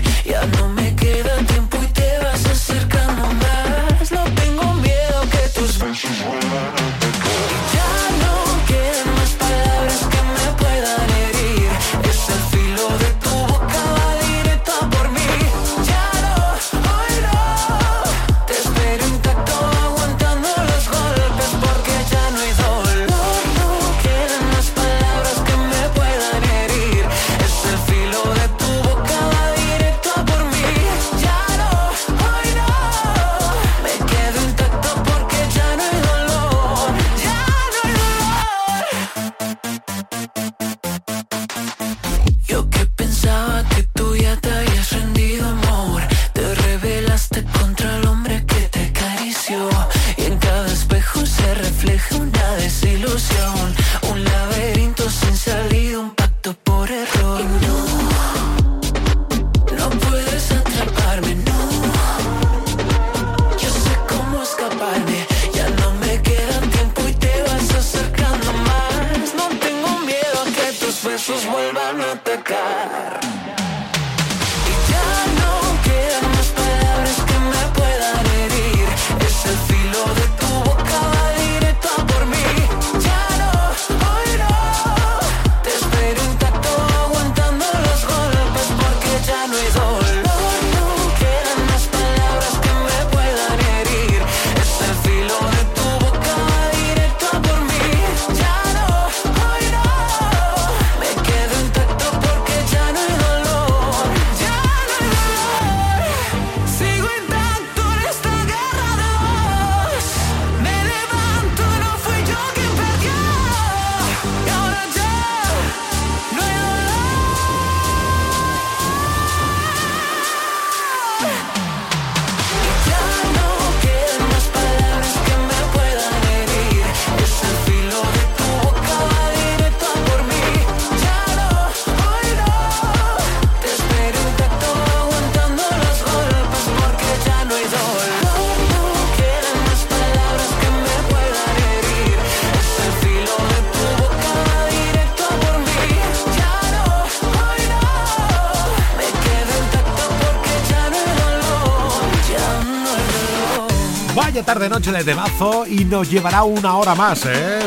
noche 154.87 154.99
de 154.99 155.03
temazo 155.03 155.65
y 155.67 155.85
nos 155.85 156.09
llevará 156.09 156.43
una 156.43 156.77
hora 156.77 156.95
más, 156.95 157.25
¿eh? 157.25 157.59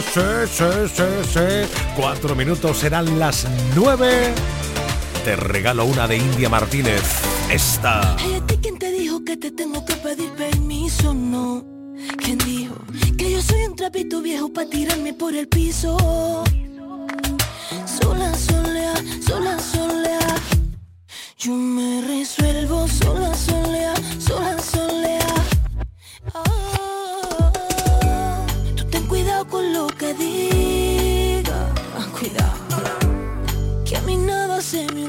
Cuatro 1.96 2.34
minutos 2.34 2.78
serán 2.78 3.18
las 3.18 3.46
nueve. 3.74 4.32
Te 5.24 5.36
regalo 5.36 5.84
una 5.84 6.08
de 6.08 6.16
India 6.16 6.48
Martínez. 6.48 7.02
Esta. 7.50 8.16
Ay, 8.16 8.34
¿a 8.34 8.46
ti 8.46 8.58
quién 8.62 8.78
dijo 12.38 12.76
que 13.18 13.32
yo 13.32 13.42
soy 13.42 13.64
un 13.64 13.76
trapito 13.76 14.22
viejo 14.22 14.52
para 14.52 14.68
tirarme 14.68 15.12
por 15.12 15.34
el 15.34 15.48
piso? 15.48 15.96
Mí 34.78 34.99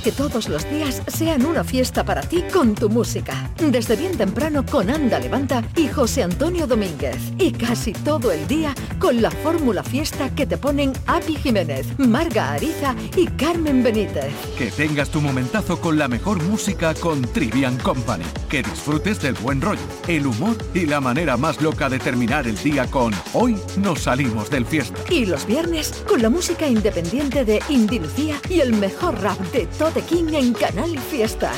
que 0.00 0.12
todos 0.12 0.48
los 0.48 0.68
días 0.70 1.02
sean 1.08 1.44
una 1.44 1.64
fiesta 1.64 2.04
para 2.04 2.22
ti 2.22 2.42
con 2.52 2.74
tu 2.74 2.88
música. 2.88 3.50
Desde 3.58 3.96
bien 3.96 4.16
temprano 4.16 4.64
con 4.64 4.88
Anda 4.90 5.18
Levanta 5.18 5.62
y 5.76 5.88
José 5.88 6.22
Antonio 6.22 6.66
Domínguez. 6.66 7.18
Y 7.38 7.52
casi 7.52 7.92
todo 7.92 8.32
el 8.32 8.46
día 8.46 8.74
con 9.00 9.22
la 9.22 9.30
fórmula 9.30 9.82
fiesta 9.82 10.32
que 10.34 10.46
te 10.46 10.58
ponen 10.58 10.92
Api 11.06 11.34
Jiménez, 11.34 11.86
Marga 11.98 12.52
Ariza 12.52 12.94
y 13.16 13.26
Carmen 13.26 13.82
Benítez. 13.82 14.32
Que 14.58 14.70
tengas 14.70 15.08
tu 15.08 15.20
momentazo 15.22 15.80
con 15.80 15.98
la 15.98 16.06
mejor 16.06 16.42
música 16.42 16.94
con 16.94 17.22
Trivian 17.22 17.78
Company. 17.78 18.24
Que 18.48 18.62
disfrutes 18.62 19.20
del 19.22 19.34
buen 19.34 19.60
rollo, 19.60 19.80
el 20.06 20.26
humor 20.26 20.56
y 20.74 20.84
la 20.84 21.00
manera 21.00 21.38
más 21.38 21.60
loca 21.62 21.88
de 21.88 21.98
terminar 21.98 22.46
el 22.46 22.56
día 22.62 22.86
con 22.86 23.14
Hoy 23.32 23.56
nos 23.78 24.02
salimos 24.02 24.50
del 24.50 24.66
fiesta. 24.66 25.00
Y 25.10 25.24
los 25.24 25.46
viernes 25.46 26.04
con 26.06 26.20
la 26.20 26.28
música 26.28 26.68
independiente 26.68 27.44
de 27.44 27.62
Indy 27.70 28.00
Lucía 28.00 28.36
y 28.50 28.60
el 28.60 28.74
mejor 28.74 29.18
rap 29.22 29.40
de 29.52 29.66
Tote 29.78 30.02
King 30.02 30.34
en 30.34 30.52
Canal 30.52 30.98
Fiesta. 30.98 31.52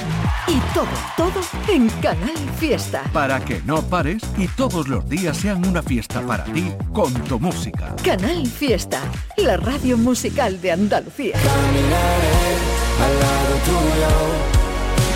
Y 0.47 0.61
todo, 0.72 0.86
todo 1.16 1.40
en 1.68 1.88
Canal 2.01 2.36
Fiesta. 2.59 3.03
Para 3.12 3.45
que 3.45 3.61
no 3.66 3.82
pares 3.82 4.22
y 4.38 4.47
todos 4.47 4.86
los 4.86 5.09
días 5.09 5.36
sean 5.36 5.66
una 5.66 5.82
fiesta 5.82 6.24
para 6.24 6.45
ti 6.45 6.72
con 6.93 7.12
tu 7.12 7.32
música. 7.39 7.95
Canal 8.05 8.47
Fiesta, 8.47 9.01
la 9.37 9.57
radio 9.57 9.97
musical 9.97 10.61
de 10.61 10.72
Andalucía. 10.72 11.37
al 11.37 13.14
lado 13.24 13.55
tuyo, 13.64 14.12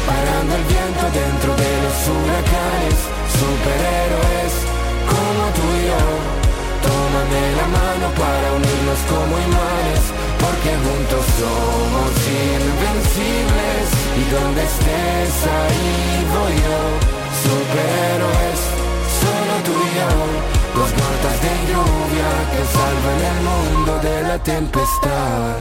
parando 0.06 0.54
el 0.56 0.64
viento 0.64 1.04
dentro 1.12 1.50
de 1.56 1.72
los 1.84 1.96
huracanes, 2.08 2.98
superhéroes 3.40 4.52
como 5.10 5.42
tú 5.56 5.64
y 5.76 5.82
yo. 5.90 6.04
Tómame 6.86 7.42
la 7.60 7.66
mano 7.66 8.06
para 8.14 8.46
unirnos 8.58 9.00
como 9.10 9.34
imanes, 9.38 10.02
porque 10.40 10.70
juntos 10.84 11.24
somos 11.40 12.12
invencibles. 12.26 13.84
Y 14.16 14.22
donde 14.32 14.62
estés 14.64 15.34
ahí 15.44 16.24
voy 16.32 16.54
yo, 16.66 16.82
superhéroes, 17.44 18.60
solo 19.20 19.54
tú 19.64 19.72
y 19.72 19.96
yo. 19.98 20.55
Dos 20.76 20.90
gotas 20.90 21.40
de 21.40 21.72
lluvia 21.72 22.30
que 22.52 22.62
salvan 22.76 23.20
el 23.32 23.38
mundo 23.48 23.98
de 24.02 24.22
la 24.28 24.38
tempestad. 24.42 25.54